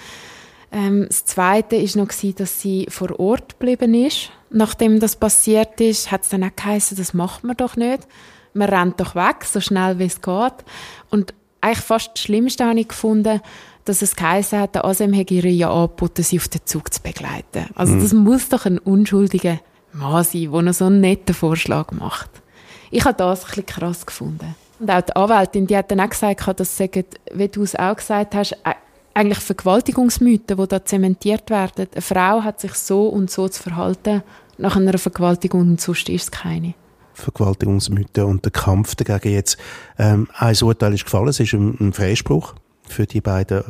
Ähm, 0.73 1.07
das 1.09 1.25
Zweite 1.25 1.77
ist 1.77 1.97
noch 1.97 2.09
gewesen, 2.09 2.35
dass 2.37 2.61
sie 2.61 2.87
vor 2.91 3.19
Ort 3.19 3.59
geblieben 3.59 3.95
ist. 3.95 4.31
Nachdem 4.51 5.01
das 5.01 5.17
passiert 5.17 5.81
ist, 5.81 6.11
hat 6.11 6.23
es 6.23 6.29
dann 6.29 6.45
auch 6.45 6.55
geheißen, 6.55 6.97
das 6.97 7.15
macht 7.15 7.43
man 7.43 7.57
doch 7.57 7.77
nicht. 7.77 8.07
Man 8.55 8.69
rennt 8.69 9.01
doch 9.01 9.17
weg, 9.17 9.45
so 9.45 9.61
schnell 9.61 9.99
wie 9.99 10.05
es 10.05 10.21
geht. 10.21 10.55
Und 11.11 11.35
eigentlich 11.65 11.85
fast 11.85 12.11
das 12.15 12.23
Schlimmste 12.23 12.67
habe 12.67 12.79
ich 12.79 12.89
gefunden, 12.89 13.41
dass 13.85 14.03
es 14.03 14.17
geheißen 14.17 14.61
hat, 14.61 14.75
der 14.75 14.85
Asem 14.85 15.13
hätte 15.13 15.35
ihr 15.35 15.51
ja 15.53 15.71
angeboten, 15.71 16.23
sie 16.23 16.39
auf 16.39 16.49
den 16.49 16.61
Zug 16.65 16.93
zu 16.93 17.03
begleiten. 17.03 17.67
Also 17.75 17.95
mhm. 17.95 18.03
das 18.03 18.13
muss 18.13 18.49
doch 18.49 18.67
ein 18.67 18.79
unschuldiger 18.79 19.61
Mann 19.93 20.25
sein, 20.25 20.51
der 20.51 20.63
noch 20.63 20.75
so 20.75 20.87
einen 20.87 21.01
netten 21.01 21.35
Vorschlag 21.35 21.93
macht. 21.93 22.31
Ich 22.91 23.05
habe 23.05 23.17
das 23.17 23.45
ein 23.45 23.49
bisschen 23.49 23.67
krass 23.67 24.07
gefunden. 24.07 24.55
Und 24.79 24.91
auch 24.91 25.01
die 25.01 25.17
Anwältin, 25.17 25.67
die 25.67 25.77
hat 25.77 25.91
dann 25.91 26.01
auch 26.01 26.11
gesagt, 26.11 26.61
dass 26.61 26.77
sagen, 26.77 27.05
wie 27.33 27.49
du 27.49 27.63
es 27.63 27.77
auch 27.77 27.97
gesagt 27.97 28.35
hast, 28.35 28.57
eigentlich 29.15 29.39
Vergewaltigungsmythen, 29.39 30.57
die 30.57 30.69
da 30.69 30.85
zementiert 30.85 31.49
werden. 31.51 31.87
Eine 31.93 32.03
Frau 32.03 32.43
hat 32.43 32.61
sich 32.61 32.75
so 32.75 33.09
und 33.09 33.31
so 33.31 33.49
zu 33.49 33.63
verhalten 33.63 34.23
nach 34.59 34.77
einer 34.77 34.99
Vergewaltigung 34.99 35.61
und 35.61 35.81
sonst 35.81 36.09
ist 36.09 36.25
es 36.25 36.31
keine. 36.31 36.75
Vergewaltigungsmythen 37.15 38.25
und 38.25 38.45
der 38.45 38.53
Kampf 38.53 38.95
dagegen 38.95 39.35
jetzt. 39.35 39.57
Ähm, 39.99 40.29
ein 40.35 40.57
Urteil 40.61 40.95
ist 40.95 41.05
gefallen, 41.05 41.29
es 41.29 41.41
ist 41.41 41.55
ein, 41.55 41.77
ein 41.81 41.93
Freispruch 41.93 42.55
für 42.87 43.07
die 43.07 43.21
beiden 43.21 43.65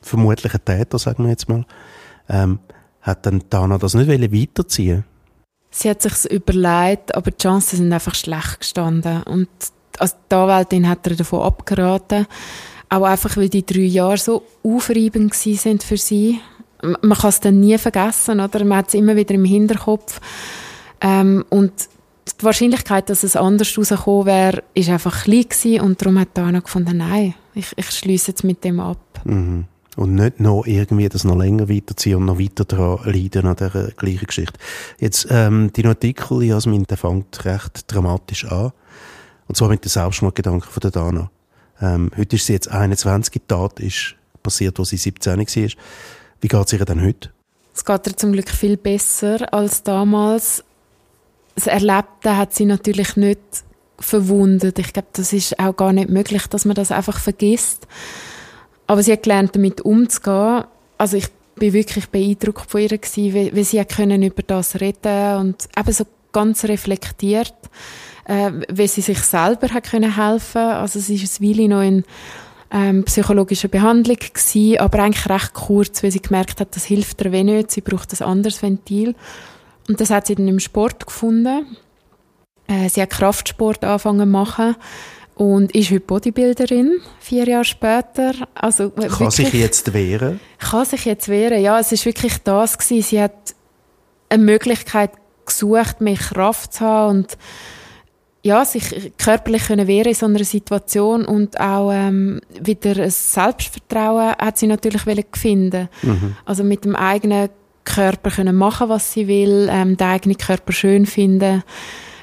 vermutlichen 0.00 0.64
Täter, 0.64 0.98
sagen 0.98 1.24
wir 1.24 1.30
jetzt 1.30 1.48
mal. 1.48 1.64
Ähm, 2.28 2.60
hat 3.00 3.26
dann 3.26 3.42
Dana 3.50 3.78
das 3.78 3.94
nicht 3.94 4.08
weiterziehen 4.08 5.04
Sie 5.76 5.90
hat 5.90 6.02
sich 6.02 6.30
überlegt, 6.30 7.12
aber 7.16 7.32
die 7.32 7.42
Chancen 7.42 7.78
sind 7.78 7.92
einfach 7.92 8.14
schlecht 8.14 8.60
gestanden. 8.60 9.24
Und 9.24 9.48
als 9.98 10.14
Anwältin 10.30 10.88
hat 10.88 11.04
er 11.04 11.16
davon 11.16 11.42
abgeraten. 11.42 12.26
Auch 12.88 13.02
einfach, 13.02 13.36
weil 13.36 13.48
die 13.48 13.66
drei 13.66 13.80
Jahre 13.80 14.16
so 14.16 14.44
aufreibend 14.62 15.34
sind 15.34 15.82
für 15.82 15.96
sie. 15.96 16.38
Man 16.80 17.18
kann 17.18 17.30
es 17.30 17.40
dann 17.40 17.58
nie 17.58 17.76
vergessen, 17.76 18.38
oder? 18.38 18.64
Man 18.64 18.78
hat 18.78 18.88
es 18.88 18.94
immer 18.94 19.16
wieder 19.16 19.34
im 19.34 19.44
Hinterkopf. 19.44 20.20
Ähm, 21.00 21.44
und 21.50 21.72
die 22.40 22.44
Wahrscheinlichkeit, 22.44 23.10
dass 23.10 23.22
es 23.22 23.36
anders 23.36 23.76
rausgekommen 23.76 24.26
wäre, 24.26 24.62
ist 24.74 24.88
einfach 24.88 25.24
klein 25.24 25.42
gewesen. 25.48 25.80
Und 25.80 26.00
darum 26.00 26.18
hat 26.18 26.28
Dana 26.34 26.60
gefunden, 26.60 26.98
nein, 26.98 27.34
ich, 27.54 27.72
ich 27.76 27.90
schließe 27.90 28.32
jetzt 28.32 28.44
mit 28.44 28.64
dem 28.64 28.80
ab. 28.80 28.98
Mhm. 29.24 29.66
Und 29.96 30.14
nicht 30.16 30.40
noch 30.40 30.66
irgendwie 30.66 31.08
das 31.08 31.22
noch 31.22 31.36
länger 31.36 31.68
weiterziehen 31.68 32.16
und 32.16 32.24
noch 32.24 32.38
weiter 32.38 32.64
daran 32.64 32.98
leiden 33.04 33.46
an 33.46 33.54
dieser 33.54 33.92
gleichen 33.92 34.26
Geschichte. 34.26 34.58
Jetzt, 34.98 35.28
ähm, 35.30 35.70
dein 35.72 35.86
Artikel, 35.86 36.42
Jasmin, 36.42 36.84
der 36.84 36.96
fängt 36.96 37.44
recht 37.44 37.84
dramatisch 37.86 38.44
an. 38.46 38.72
Und 39.46 39.56
zwar 39.56 39.68
mit 39.68 39.84
dem 39.84 39.90
Selbstmordgedanken 39.90 40.68
von 40.68 40.80
der 40.80 40.90
Dana. 40.90 41.30
Ähm, 41.80 42.10
heute 42.16 42.36
ist 42.36 42.46
sie 42.46 42.54
jetzt 42.54 42.68
21, 42.68 43.32
die 43.34 43.40
Tat 43.46 43.78
ist 43.78 44.16
passiert, 44.42 44.78
als 44.78 44.88
sie 44.88 44.96
17 44.96 45.38
war. 45.38 45.46
Wie 46.40 46.48
geht 46.48 46.66
es 46.66 46.72
ihr 46.72 46.84
denn 46.84 47.02
heute? 47.02 47.30
Es 47.74 47.84
geht 47.84 48.06
ihr 48.06 48.16
zum 48.16 48.32
Glück 48.32 48.50
viel 48.50 48.76
besser 48.76 49.52
als 49.52 49.82
damals. 49.82 50.64
Das 51.54 51.66
Erlebte 51.66 52.36
hat 52.36 52.54
sie 52.54 52.64
natürlich 52.64 53.16
nicht 53.16 53.40
verwundet. 53.98 54.78
Ich 54.78 54.92
glaube, 54.92 55.08
das 55.12 55.32
ist 55.32 55.58
auch 55.58 55.76
gar 55.76 55.92
nicht 55.92 56.08
möglich, 56.08 56.46
dass 56.48 56.64
man 56.64 56.74
das 56.74 56.90
einfach 56.90 57.18
vergisst. 57.18 57.86
Aber 58.86 59.02
sie 59.02 59.12
hat 59.12 59.22
gelernt, 59.22 59.54
damit 59.54 59.80
umzugehen. 59.80 60.64
Also 60.98 61.16
ich 61.16 61.28
bin 61.56 61.72
wirklich 61.72 62.08
beeindruckt 62.08 62.70
von 62.70 62.80
ihr 62.80 62.88
gewesen, 62.88 63.34
wie, 63.34 63.54
wie 63.54 63.64
sie 63.64 63.84
können 63.84 64.22
über 64.22 64.42
das 64.42 64.80
reden 64.80 65.36
und 65.38 65.68
eben 65.78 65.92
so 65.92 66.04
ganz 66.32 66.64
reflektiert, 66.64 67.54
äh, 68.24 68.50
wie 68.68 68.88
sie 68.88 69.00
sich 69.00 69.20
selber 69.20 69.68
hat 69.68 69.90
können 69.90 70.16
helfen. 70.16 70.60
Also 70.60 70.98
sie 70.98 71.14
ist 71.14 71.40
Weile 71.40 71.68
noch 71.68 71.82
in 71.82 72.04
ähm, 72.72 73.04
psychologischer 73.04 73.68
Behandlung 73.68 74.16
gewesen, 74.16 74.78
aber 74.78 74.98
eigentlich 74.98 75.28
recht 75.28 75.54
kurz, 75.54 76.02
weil 76.02 76.10
sie 76.10 76.20
gemerkt 76.20 76.60
hat, 76.60 76.74
das 76.74 76.84
hilft 76.84 77.22
ihr 77.22 77.44
nicht, 77.44 77.70
sie 77.70 77.80
braucht 77.80 78.12
ein 78.12 78.26
anderes 78.26 78.62
Ventil. 78.62 79.14
Und 79.88 80.00
das 80.00 80.10
hat 80.10 80.26
sie 80.26 80.34
dann 80.34 80.48
im 80.48 80.60
Sport 80.60 81.06
gefunden. 81.06 81.76
Äh, 82.66 82.88
sie 82.88 83.02
hat 83.02 83.10
Kraftsport 83.10 83.84
angefangen 83.84 84.20
zu 84.20 84.26
machen 84.26 84.76
und 85.34 85.74
ist 85.74 85.90
heute 85.90 86.00
Bodybuilderin, 86.00 87.00
vier 87.18 87.46
Jahre 87.46 87.64
später. 87.64 88.32
Also, 88.54 88.90
kann 88.90 89.10
wirklich, 89.10 89.30
sich 89.30 89.52
jetzt 89.52 89.92
wehren? 89.92 90.40
Kann 90.58 90.84
sich 90.84 91.04
jetzt 91.04 91.28
wehren, 91.28 91.60
ja. 91.60 91.78
Es 91.78 91.92
ist 91.92 92.06
wirklich 92.06 92.38
das 92.44 92.78
gewesen. 92.78 93.02
Sie 93.02 93.20
hat 93.20 93.54
eine 94.28 94.42
Möglichkeit 94.42 95.10
gesucht, 95.44 96.00
mehr 96.00 96.16
Kraft 96.16 96.74
zu 96.74 96.80
haben 96.80 97.18
und 97.18 97.38
ja, 98.42 98.64
sich 98.66 99.12
körperlich 99.16 99.66
können 99.66 99.86
wehren 99.86 100.08
in 100.08 100.14
so 100.14 100.26
einer 100.26 100.44
Situation 100.44 101.24
und 101.24 101.58
auch 101.58 101.90
ähm, 101.92 102.42
wieder 102.60 103.02
ein 103.02 103.10
Selbstvertrauen 103.10 104.34
hat 104.36 104.58
sie 104.58 104.66
natürlich 104.66 105.02
finden. 105.32 105.88
Mhm. 106.02 106.36
Also 106.44 106.62
mit 106.62 106.84
dem 106.84 106.94
eigenen 106.94 107.48
Körper 107.84 108.30
können 108.30 108.56
machen, 108.56 108.88
was 108.88 109.12
sie 109.12 109.28
will, 109.28 109.68
ähm, 109.70 109.96
den 109.96 110.06
eigenen 110.06 110.38
Körper 110.38 110.72
schön 110.72 111.06
finden 111.06 111.62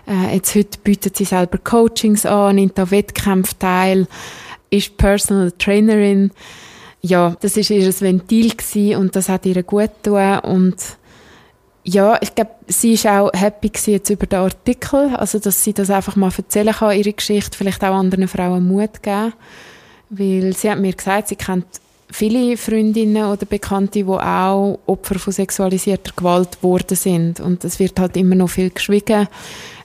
äh, 0.07 0.35
jetzt 0.35 0.55
heute 0.55 0.79
bietet 0.79 1.17
sie 1.17 1.25
selber 1.25 1.57
Coachings 1.57 2.25
an, 2.25 2.55
nimmt 2.55 2.77
an 2.79 2.91
Wettkämpfen 2.91 3.59
teil, 3.59 4.07
ist 4.69 4.97
Personal 4.97 5.51
Trainerin. 5.51 6.31
Ja, 7.01 7.35
das 7.39 7.57
ist 7.57 7.69
ihr 7.69 8.01
Ventil 8.01 8.51
gewesen 8.51 8.97
und 8.97 9.15
das 9.15 9.29
hat 9.29 9.45
ihr 9.45 9.63
gut 9.63 9.89
getan 10.03 10.39
und 10.39 10.75
ja, 11.83 12.19
ich 12.21 12.35
glaube, 12.35 12.51
sie 12.67 12.93
ist 12.93 13.07
auch 13.07 13.31
happy 13.33 13.71
jetzt 13.87 14.11
über 14.11 14.27
den 14.27 14.39
Artikel, 14.39 15.15
also 15.15 15.39
dass 15.39 15.63
sie 15.63 15.73
das 15.73 15.89
einfach 15.89 16.15
mal 16.15 16.31
erzählen 16.35 16.75
kann, 16.75 16.95
ihre 16.95 17.11
Geschichte, 17.11 17.57
vielleicht 17.57 17.83
auch 17.83 17.95
anderen 17.95 18.27
Frauen 18.27 18.67
Mut 18.67 19.01
geben, 19.01 19.33
weil 20.11 20.55
sie 20.55 20.69
hat 20.69 20.77
mir 20.77 20.93
gesagt, 20.93 21.29
sie 21.29 21.35
kennt 21.35 21.65
viele 22.11 22.57
Freundinnen 22.57 23.25
oder 23.25 23.45
Bekannte, 23.45 24.03
die 24.03 24.05
auch 24.05 24.79
Opfer 24.85 25.17
von 25.17 25.33
sexualisierter 25.33 26.11
Gewalt 26.15 26.57
geworden 26.57 26.95
sind. 26.95 27.39
Und 27.39 27.63
es 27.63 27.79
wird 27.79 27.99
halt 27.99 28.17
immer 28.17 28.35
noch 28.35 28.49
viel 28.49 28.69
geschwiegen. 28.69 29.27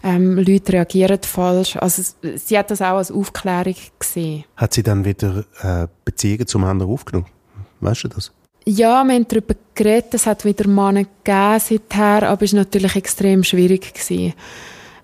Ähm, 0.03 0.37
Leute 0.37 0.75
reagieren 0.75 1.19
falsch. 1.23 1.77
Also 1.77 2.03
sie 2.35 2.59
hat 2.59 2.71
das 2.71 2.83
auch 2.83 2.97
als 2.97 3.11
Aufklärung 3.11 3.77
gesehen. 3.99 4.45
Hat 4.57 4.75
sie 4.75 4.83
dann 4.83 5.05
wieder 5.05 5.45
äh, 5.63 5.87
Beziehungen 6.05 6.47
zum 6.47 6.65
anderen 6.65 6.93
aufgenommen? 6.93 7.27
Weißt 7.81 8.05
du 8.05 8.09
das? 8.09 8.33
Ja, 8.65 9.05
wir 9.05 9.15
haben 9.15 9.29
darüber 9.29 9.55
geredet. 9.75 10.15
Es 10.15 10.27
hat 10.27 10.45
wieder 10.45 10.67
Männer 10.67 11.05
gegeben 11.05 11.61
seither, 11.61 12.29
aber 12.29 12.43
es 12.43 12.53
war 12.53 12.61
natürlich 12.61 12.97
extrem 12.97 13.45
schwierig. 13.45 13.95
Gewesen. 13.95 14.35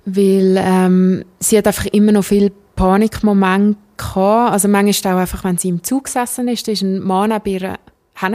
Weil 0.05 0.57
ähm, 0.59 1.25
sie 1.39 1.59
hat 1.59 1.69
einfach 1.69 1.87
immer 1.87 2.11
noch 2.11 2.25
viel 2.25 2.51
Panikmomente 2.83 3.79
gehabt. 3.97 4.53
Also 4.53 4.67
manchmal 4.67 5.15
auch 5.15 5.19
einfach, 5.21 5.45
wenn 5.45 5.57
sie 5.57 5.69
im 5.69 5.85
Zug 5.85 6.05
gesessen 6.07 6.49
ist, 6.49 6.67
ist 6.67 6.83
ein 6.83 6.99
Mann 6.99 7.31
bei 7.45 7.51
ihr 7.53 7.79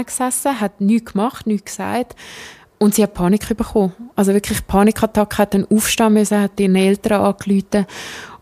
gesessen, 0.06 0.62
hat 0.62 0.80
nichts 0.80 1.12
gemacht, 1.12 1.46
nichts 1.48 1.72
gesagt. 1.72 2.16
Und 2.78 2.96
sie 2.96 3.04
hat 3.04 3.14
Panik 3.14 3.46
bekommen. 3.58 3.92
Also 4.16 4.34
wirklich 4.34 4.66
Panikattacke, 4.66 5.38
hat 5.38 5.54
dann 5.54 5.66
aufstehen 5.66 6.14
müssen, 6.14 6.40
hat 6.40 6.58
ihren 6.62 6.78
Eltern 6.78 7.24
angerufen. 7.24 7.88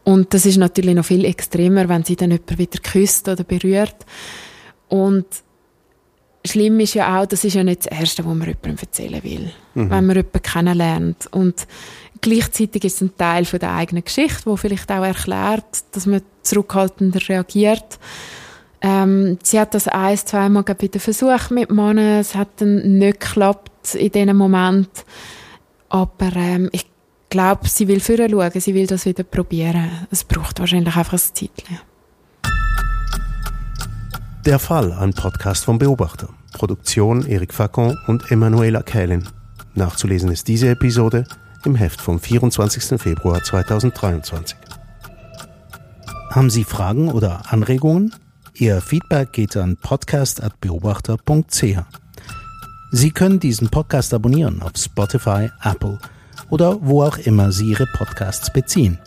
Und 0.04 0.32
das 0.36 0.46
ist 0.46 0.58
natürlich 0.58 0.94
noch 0.94 1.06
viel 1.06 1.26
extremer, 1.26 1.90
wenn 1.90 2.04
sie 2.04 2.16
dann 2.16 2.30
jemand 2.30 2.56
wieder 2.56 2.80
küsst 2.84 3.28
oder 3.28 3.44
berührt. 3.44 4.06
Und 4.90 5.26
schlimm 6.46 6.80
ist 6.82 6.94
ja 6.94 7.20
auch, 7.20 7.26
das 7.26 7.44
ist 7.44 7.56
ja 7.56 7.64
nicht 7.64 7.88
das 7.88 8.00
Erste, 8.00 8.24
was 8.26 8.36
man 8.36 8.48
jemandem 8.48 8.78
erzählen 8.80 9.24
will, 9.24 9.52
mhm. 9.74 9.90
wenn 9.90 10.06
man 10.06 10.16
jemanden 10.18 10.42
kennenlernt. 10.44 11.28
Und 11.32 11.66
Gleichzeitig 12.26 12.84
ist 12.86 12.96
es 12.96 13.02
ein 13.02 13.16
Teil 13.16 13.46
von 13.46 13.60
der 13.60 13.76
eigenen 13.76 14.04
Geschichte, 14.04 14.48
wo 14.48 14.56
vielleicht 14.56 14.92
auch 14.92 15.04
erklärt, 15.04 15.84
dass 15.92 16.08
man 16.08 16.24
zurückhaltender 16.42 17.20
reagiert. 17.30 18.00
Ähm, 18.82 19.38
sie 19.44 19.60
hat 19.60 19.76
das 19.76 19.88
ein, 19.88 20.18
zweimal 20.18 20.64
bei 20.64 20.90
Versuch 20.98 21.52
mit 21.52 21.70
Männern. 21.70 22.20
Es 22.20 22.34
hat 22.34 22.48
dann 22.58 22.98
nicht 22.98 23.20
geklappt 23.20 23.94
in 23.94 24.12
diesem 24.12 24.38
Moment. 24.38 24.90
Aber 25.90 26.36
ähm, 26.36 26.68
ich 26.72 26.88
glaube, 27.30 27.70
sie 27.70 27.88
will 27.88 28.00
vorher 28.00 28.28
schauen, 28.28 28.60
sie 28.60 28.74
will 28.74 28.88
das 28.88 29.06
wieder 29.06 29.22
probieren. 29.24 30.08
Es 30.10 30.24
braucht 30.24 30.60
wahrscheinlich 30.60 30.96
einfach 30.96 31.14
ein 31.14 31.20
Zeitchen. 31.20 31.80
Der 34.48 34.58
Fall, 34.58 34.94
ein 34.94 35.14
Podcast 35.14 35.64
vom 35.64 35.78
Beobachter. 35.78 36.30
Produktion 36.54 37.28
Eric 37.28 37.54
Facon 37.54 37.96
und 38.08 38.32
Emanuela 38.32 38.82
Kählin. 38.82 39.28
Nachzulesen 39.76 40.32
ist 40.32 40.48
diese 40.48 40.70
Episode 40.70 41.28
im 41.66 41.76
Heft 41.76 42.02
vom 42.02 42.20
24. 42.20 43.02
Februar 43.02 43.44
2023. 43.44 44.58
Haben 46.32 46.50
Sie 46.50 46.64
Fragen 46.64 47.12
oder 47.12 47.52
Anregungen? 47.52 48.14
Ihr 48.54 48.82
Feedback 48.82 49.34
geht 49.34 49.58
an 49.58 49.78
podcast.beobachter.ch. 49.78 51.80
Sie 52.92 53.12
können 53.12 53.40
diesen 53.40 53.70
Podcast 53.70 54.14
abonnieren 54.14 54.62
auf 54.62 54.72
Spotify, 54.78 55.50
Apple 55.64 56.00
oder 56.50 56.78
wo 56.82 57.04
auch 57.04 57.18
immer 57.18 57.52
Sie 57.52 57.70
Ihre 57.70 57.88
Podcasts 57.88 58.52
beziehen. 58.52 59.00